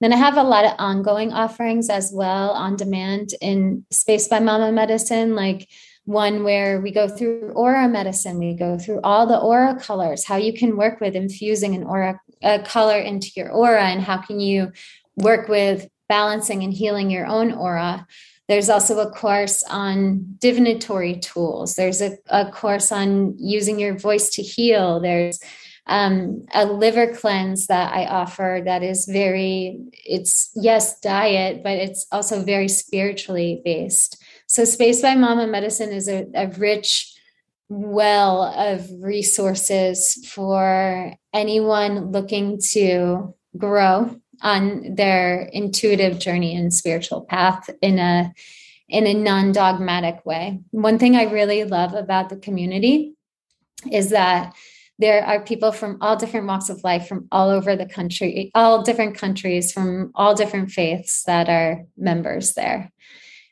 then 0.00 0.12
I 0.12 0.16
have 0.16 0.36
a 0.36 0.42
lot 0.42 0.64
of 0.64 0.72
ongoing 0.78 1.32
offerings 1.32 1.88
as 1.88 2.10
well 2.12 2.50
on 2.50 2.76
demand 2.76 3.30
in 3.40 3.84
Space 3.90 4.28
by 4.28 4.40
Mama 4.40 4.72
Medicine, 4.72 5.34
like 5.34 5.68
one 6.04 6.44
where 6.44 6.80
we 6.80 6.92
go 6.92 7.08
through 7.08 7.50
aura 7.54 7.88
medicine, 7.88 8.38
we 8.38 8.54
go 8.54 8.78
through 8.78 9.00
all 9.02 9.26
the 9.26 9.38
aura 9.38 9.74
colors, 9.80 10.24
how 10.24 10.36
you 10.36 10.52
can 10.52 10.76
work 10.76 11.00
with 11.00 11.16
infusing 11.16 11.74
an 11.74 11.84
aura 11.84 12.20
a 12.42 12.62
color 12.62 12.98
into 12.98 13.30
your 13.34 13.50
aura, 13.50 13.84
and 13.84 14.02
how 14.02 14.18
can 14.18 14.38
you 14.38 14.70
work 15.16 15.48
with 15.48 15.88
balancing 16.08 16.62
and 16.62 16.72
healing 16.72 17.10
your 17.10 17.26
own 17.26 17.52
aura. 17.52 18.06
There's 18.48 18.68
also 18.68 19.00
a 19.00 19.10
course 19.10 19.64
on 19.68 20.36
divinatory 20.38 21.16
tools. 21.16 21.74
There's 21.74 22.00
a, 22.00 22.16
a 22.28 22.50
course 22.50 22.92
on 22.92 23.34
using 23.38 23.80
your 23.80 23.98
voice 23.98 24.30
to 24.30 24.42
heal. 24.42 25.00
There's 25.00 25.40
um, 25.86 26.46
a 26.52 26.66
liver 26.66 27.14
cleanse 27.14 27.68
that 27.68 27.92
I 27.92 28.06
offer 28.06 28.60
that 28.64 28.82
is 28.82 29.06
very, 29.06 29.78
it's 29.92 30.50
yes, 30.56 30.98
diet, 31.00 31.62
but 31.62 31.78
it's 31.78 32.06
also 32.10 32.42
very 32.42 32.68
spiritually 32.68 33.62
based. 33.64 34.22
So, 34.46 34.64
Space 34.64 35.00
by 35.00 35.14
Mama 35.14 35.46
Medicine 35.46 35.92
is 35.92 36.08
a, 36.08 36.26
a 36.34 36.48
rich 36.48 37.12
well 37.68 38.42
of 38.42 38.88
resources 39.00 40.24
for 40.28 41.12
anyone 41.32 42.12
looking 42.12 42.60
to 42.72 43.34
grow 43.56 44.20
on 44.42 44.94
their 44.94 45.42
intuitive 45.52 46.18
journey 46.18 46.56
and 46.56 46.72
spiritual 46.72 47.22
path 47.22 47.70
in 47.80 47.98
a 47.98 48.32
in 48.88 49.06
a 49.06 49.14
non-dogmatic 49.14 50.24
way. 50.24 50.60
One 50.70 50.98
thing 50.98 51.16
I 51.16 51.24
really 51.24 51.64
love 51.64 51.94
about 51.94 52.28
the 52.28 52.36
community 52.36 53.14
is 53.90 54.10
that 54.10 54.54
there 54.98 55.24
are 55.24 55.44
people 55.44 55.72
from 55.72 55.98
all 56.00 56.16
different 56.16 56.46
walks 56.46 56.68
of 56.68 56.82
life 56.82 57.06
from 57.06 57.28
all 57.30 57.50
over 57.50 57.76
the 57.76 57.86
country, 57.86 58.50
all 58.54 58.82
different 58.82 59.16
countries, 59.16 59.72
from 59.72 60.10
all 60.14 60.34
different 60.34 60.70
faiths 60.70 61.24
that 61.24 61.48
are 61.48 61.84
members 61.96 62.54
there. 62.54 62.90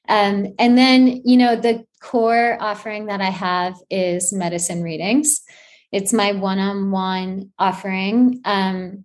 Um, 0.08 0.54
and 0.58 0.76
then, 0.76 1.22
you 1.24 1.36
know, 1.36 1.56
the 1.56 1.84
core 2.00 2.56
offering 2.60 3.06
that 3.06 3.20
I 3.20 3.30
have 3.30 3.76
is 3.90 4.32
medicine 4.32 4.82
readings. 4.82 5.42
It's 5.92 6.12
my 6.12 6.32
one 6.32 6.58
on 6.58 6.90
one 6.90 7.52
offering. 7.58 8.40
Um, 8.44 9.04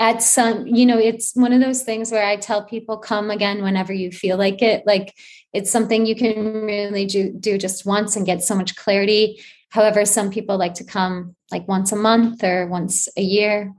at 0.00 0.22
some, 0.22 0.66
you 0.66 0.86
know, 0.86 0.98
it's 0.98 1.36
one 1.36 1.52
of 1.52 1.60
those 1.60 1.82
things 1.82 2.10
where 2.10 2.24
I 2.24 2.36
tell 2.36 2.64
people 2.64 2.96
come 2.96 3.30
again 3.30 3.62
whenever 3.62 3.92
you 3.92 4.10
feel 4.10 4.38
like 4.38 4.62
it. 4.62 4.86
Like 4.86 5.14
it's 5.52 5.70
something 5.70 6.06
you 6.06 6.16
can 6.16 6.62
really 6.62 7.04
do, 7.04 7.32
do 7.32 7.58
just 7.58 7.84
once 7.84 8.16
and 8.16 8.24
get 8.24 8.42
so 8.42 8.54
much 8.54 8.76
clarity 8.76 9.42
However, 9.70 10.04
some 10.04 10.30
people 10.30 10.56
like 10.56 10.74
to 10.74 10.84
come 10.84 11.34
like 11.50 11.66
once 11.68 11.92
a 11.92 11.96
month 11.96 12.44
or 12.44 12.66
once 12.66 13.08
a 13.16 13.22
year 13.22 13.72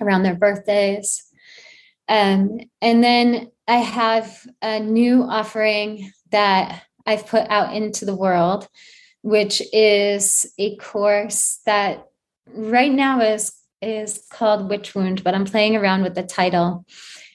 around 0.00 0.22
their 0.22 0.34
birthdays. 0.34 1.22
Um, 2.08 2.58
and 2.82 3.02
then 3.02 3.50
I 3.66 3.76
have 3.76 4.46
a 4.60 4.80
new 4.80 5.22
offering 5.22 6.10
that 6.30 6.82
I've 7.06 7.26
put 7.26 7.48
out 7.48 7.74
into 7.74 8.04
the 8.04 8.14
world, 8.14 8.68
which 9.22 9.62
is 9.72 10.52
a 10.58 10.76
course 10.76 11.60
that 11.66 12.06
right 12.46 12.92
now 12.92 13.20
is 13.20 13.52
is 13.80 14.24
called 14.30 14.70
Witch 14.70 14.94
Wound, 14.94 15.22
but 15.22 15.34
I'm 15.34 15.44
playing 15.44 15.76
around 15.76 16.02
with 16.02 16.14
the 16.14 16.22
title, 16.22 16.86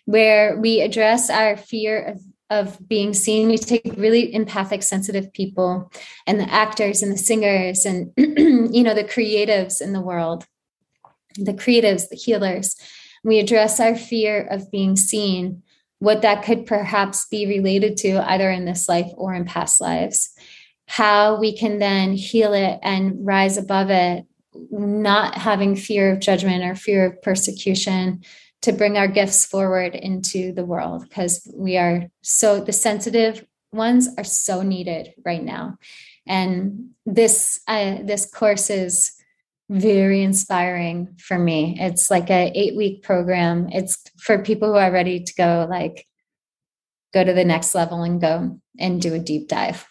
where 0.06 0.58
we 0.60 0.82
address 0.82 1.30
our 1.30 1.56
fear 1.56 2.02
of 2.02 2.22
of 2.50 2.78
being 2.88 3.14
seen. 3.14 3.48
We 3.48 3.58
take 3.58 3.94
really 3.98 4.34
empathic, 4.34 4.84
sensitive 4.84 5.32
people 5.34 5.92
and 6.26 6.40
the 6.40 6.52
actors 6.52 7.02
and 7.02 7.12
the 7.12 7.18
singers 7.18 7.86
and, 7.86 8.12
you 8.18 8.84
know, 8.84 8.94
the 8.94 9.04
creatives 9.04 9.82
in 9.82 9.94
the 9.94 10.02
world, 10.02 10.46
the 11.36 11.54
creatives, 11.54 12.10
the 12.10 12.16
healers. 12.16 12.76
We 13.24 13.40
address 13.40 13.80
our 13.80 13.96
fear 13.96 14.48
of 14.48 14.72
being 14.72 14.96
seen, 14.96 15.62
what 16.00 16.22
that 16.22 16.44
could 16.44 16.66
perhaps 16.66 17.28
be 17.28 17.46
related 17.46 17.98
to 17.98 18.18
either 18.32 18.50
in 18.50 18.66
this 18.66 18.88
life 18.88 19.12
or 19.16 19.34
in 19.34 19.46
past 19.46 19.82
lives, 19.82 20.30
how 20.88 21.40
we 21.40 21.56
can 21.56 21.78
then 21.80 22.14
heal 22.14 22.54
it 22.54 22.80
and 22.82 23.26
rise 23.26 23.58
above 23.58 23.90
it, 23.90 24.26
not 24.72 25.36
having 25.36 25.76
fear 25.76 26.12
of 26.12 26.20
judgment 26.20 26.64
or 26.64 26.74
fear 26.74 27.06
of 27.06 27.22
persecution, 27.22 28.24
to 28.62 28.74
bring 28.74 28.98
our 28.98 29.08
gifts 29.08 29.46
forward 29.46 29.96
into 29.96 30.52
the 30.52 30.66
world 30.66 31.04
because 31.08 31.50
we 31.56 31.78
are 31.78 32.10
so 32.22 32.60
the 32.60 32.74
sensitive 32.74 33.46
ones 33.72 34.10
are 34.18 34.24
so 34.24 34.62
needed 34.62 35.14
right 35.24 35.44
now. 35.44 35.78
And 36.28 36.90
this 37.06 37.62
uh, 37.68 37.98
this 38.04 38.30
course 38.30 38.70
is 38.70 39.14
very 39.70 40.24
inspiring 40.24 41.16
for 41.20 41.38
me. 41.38 41.78
It's 41.80 42.10
like 42.12 42.30
a 42.30 42.52
eight 42.54 42.76
week 42.76 43.04
program. 43.04 43.70
It's 43.72 44.04
for 44.18 44.40
people 44.40 44.70
who 44.70 44.80
are 44.80 44.92
ready 44.92 45.24
to 45.24 45.34
go 45.36 45.68
like 45.70 46.06
go 47.14 47.24
to 47.24 47.34
the 47.34 47.46
next 47.46 47.74
level 47.74 48.04
and 48.04 48.20
go 48.20 48.60
and 48.78 49.02
do 49.02 49.14
a 49.14 49.20
deep 49.20 49.48
dive 49.48 49.88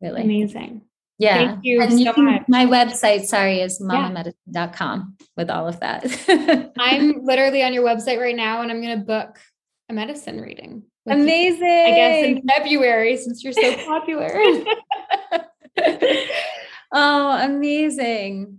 really. 0.00 0.22
Amazing 0.22 0.82
yeah. 1.22 1.52
Thank 1.52 1.64
you 1.64 1.80
and 1.80 1.92
so 1.92 1.98
you 1.98 2.12
can, 2.12 2.24
much. 2.24 2.42
My 2.48 2.66
website, 2.66 3.26
sorry, 3.26 3.60
is 3.60 3.80
mamamedicine.com 3.80 5.16
with 5.36 5.50
all 5.50 5.68
of 5.68 5.78
that. 5.78 6.72
I'm 6.78 7.22
literally 7.24 7.62
on 7.62 7.72
your 7.72 7.84
website 7.84 8.18
right 8.18 8.34
now 8.34 8.60
and 8.60 8.72
I'm 8.72 8.82
going 8.82 8.98
to 8.98 9.04
book 9.04 9.38
a 9.88 9.92
medicine 9.92 10.40
reading. 10.40 10.82
Amazing. 11.06 11.62
You, 11.62 11.84
I 11.84 11.90
guess 11.90 12.24
in 12.24 12.42
February 12.48 13.16
since 13.16 13.44
you're 13.44 13.52
so 13.52 13.76
popular. 13.86 14.30
oh, 16.92 17.44
amazing. 17.44 18.58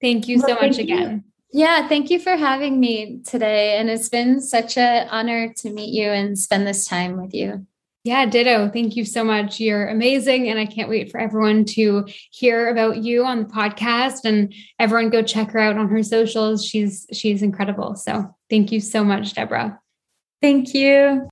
Thank 0.00 0.28
you 0.28 0.40
so 0.40 0.54
much 0.54 0.78
again. 0.78 1.24
You. 1.52 1.60
Yeah, 1.64 1.88
thank 1.88 2.08
you 2.08 2.18
for 2.18 2.36
having 2.36 2.80
me 2.80 3.20
today. 3.26 3.76
And 3.76 3.90
it's 3.90 4.08
been 4.08 4.40
such 4.40 4.78
an 4.78 5.08
honor 5.10 5.52
to 5.58 5.70
meet 5.70 5.92
you 5.92 6.08
and 6.08 6.38
spend 6.38 6.66
this 6.66 6.86
time 6.86 7.20
with 7.20 7.34
you. 7.34 7.66
Yeah, 8.04 8.26
ditto. 8.26 8.68
Thank 8.68 8.96
you 8.96 9.04
so 9.04 9.22
much. 9.22 9.60
You're 9.60 9.88
amazing. 9.88 10.48
And 10.48 10.58
I 10.58 10.66
can't 10.66 10.88
wait 10.88 11.12
for 11.12 11.20
everyone 11.20 11.64
to 11.66 12.04
hear 12.32 12.68
about 12.68 12.98
you 12.98 13.24
on 13.24 13.44
the 13.44 13.48
podcast 13.48 14.24
and 14.24 14.52
everyone 14.80 15.10
go 15.10 15.22
check 15.22 15.52
her 15.52 15.60
out 15.60 15.78
on 15.78 15.88
her 15.88 16.02
socials. 16.02 16.66
She's 16.66 17.06
she's 17.12 17.42
incredible. 17.42 17.94
So 17.94 18.34
thank 18.50 18.72
you 18.72 18.80
so 18.80 19.04
much, 19.04 19.34
Deborah. 19.34 19.78
Thank 20.40 20.74
you. 20.74 21.28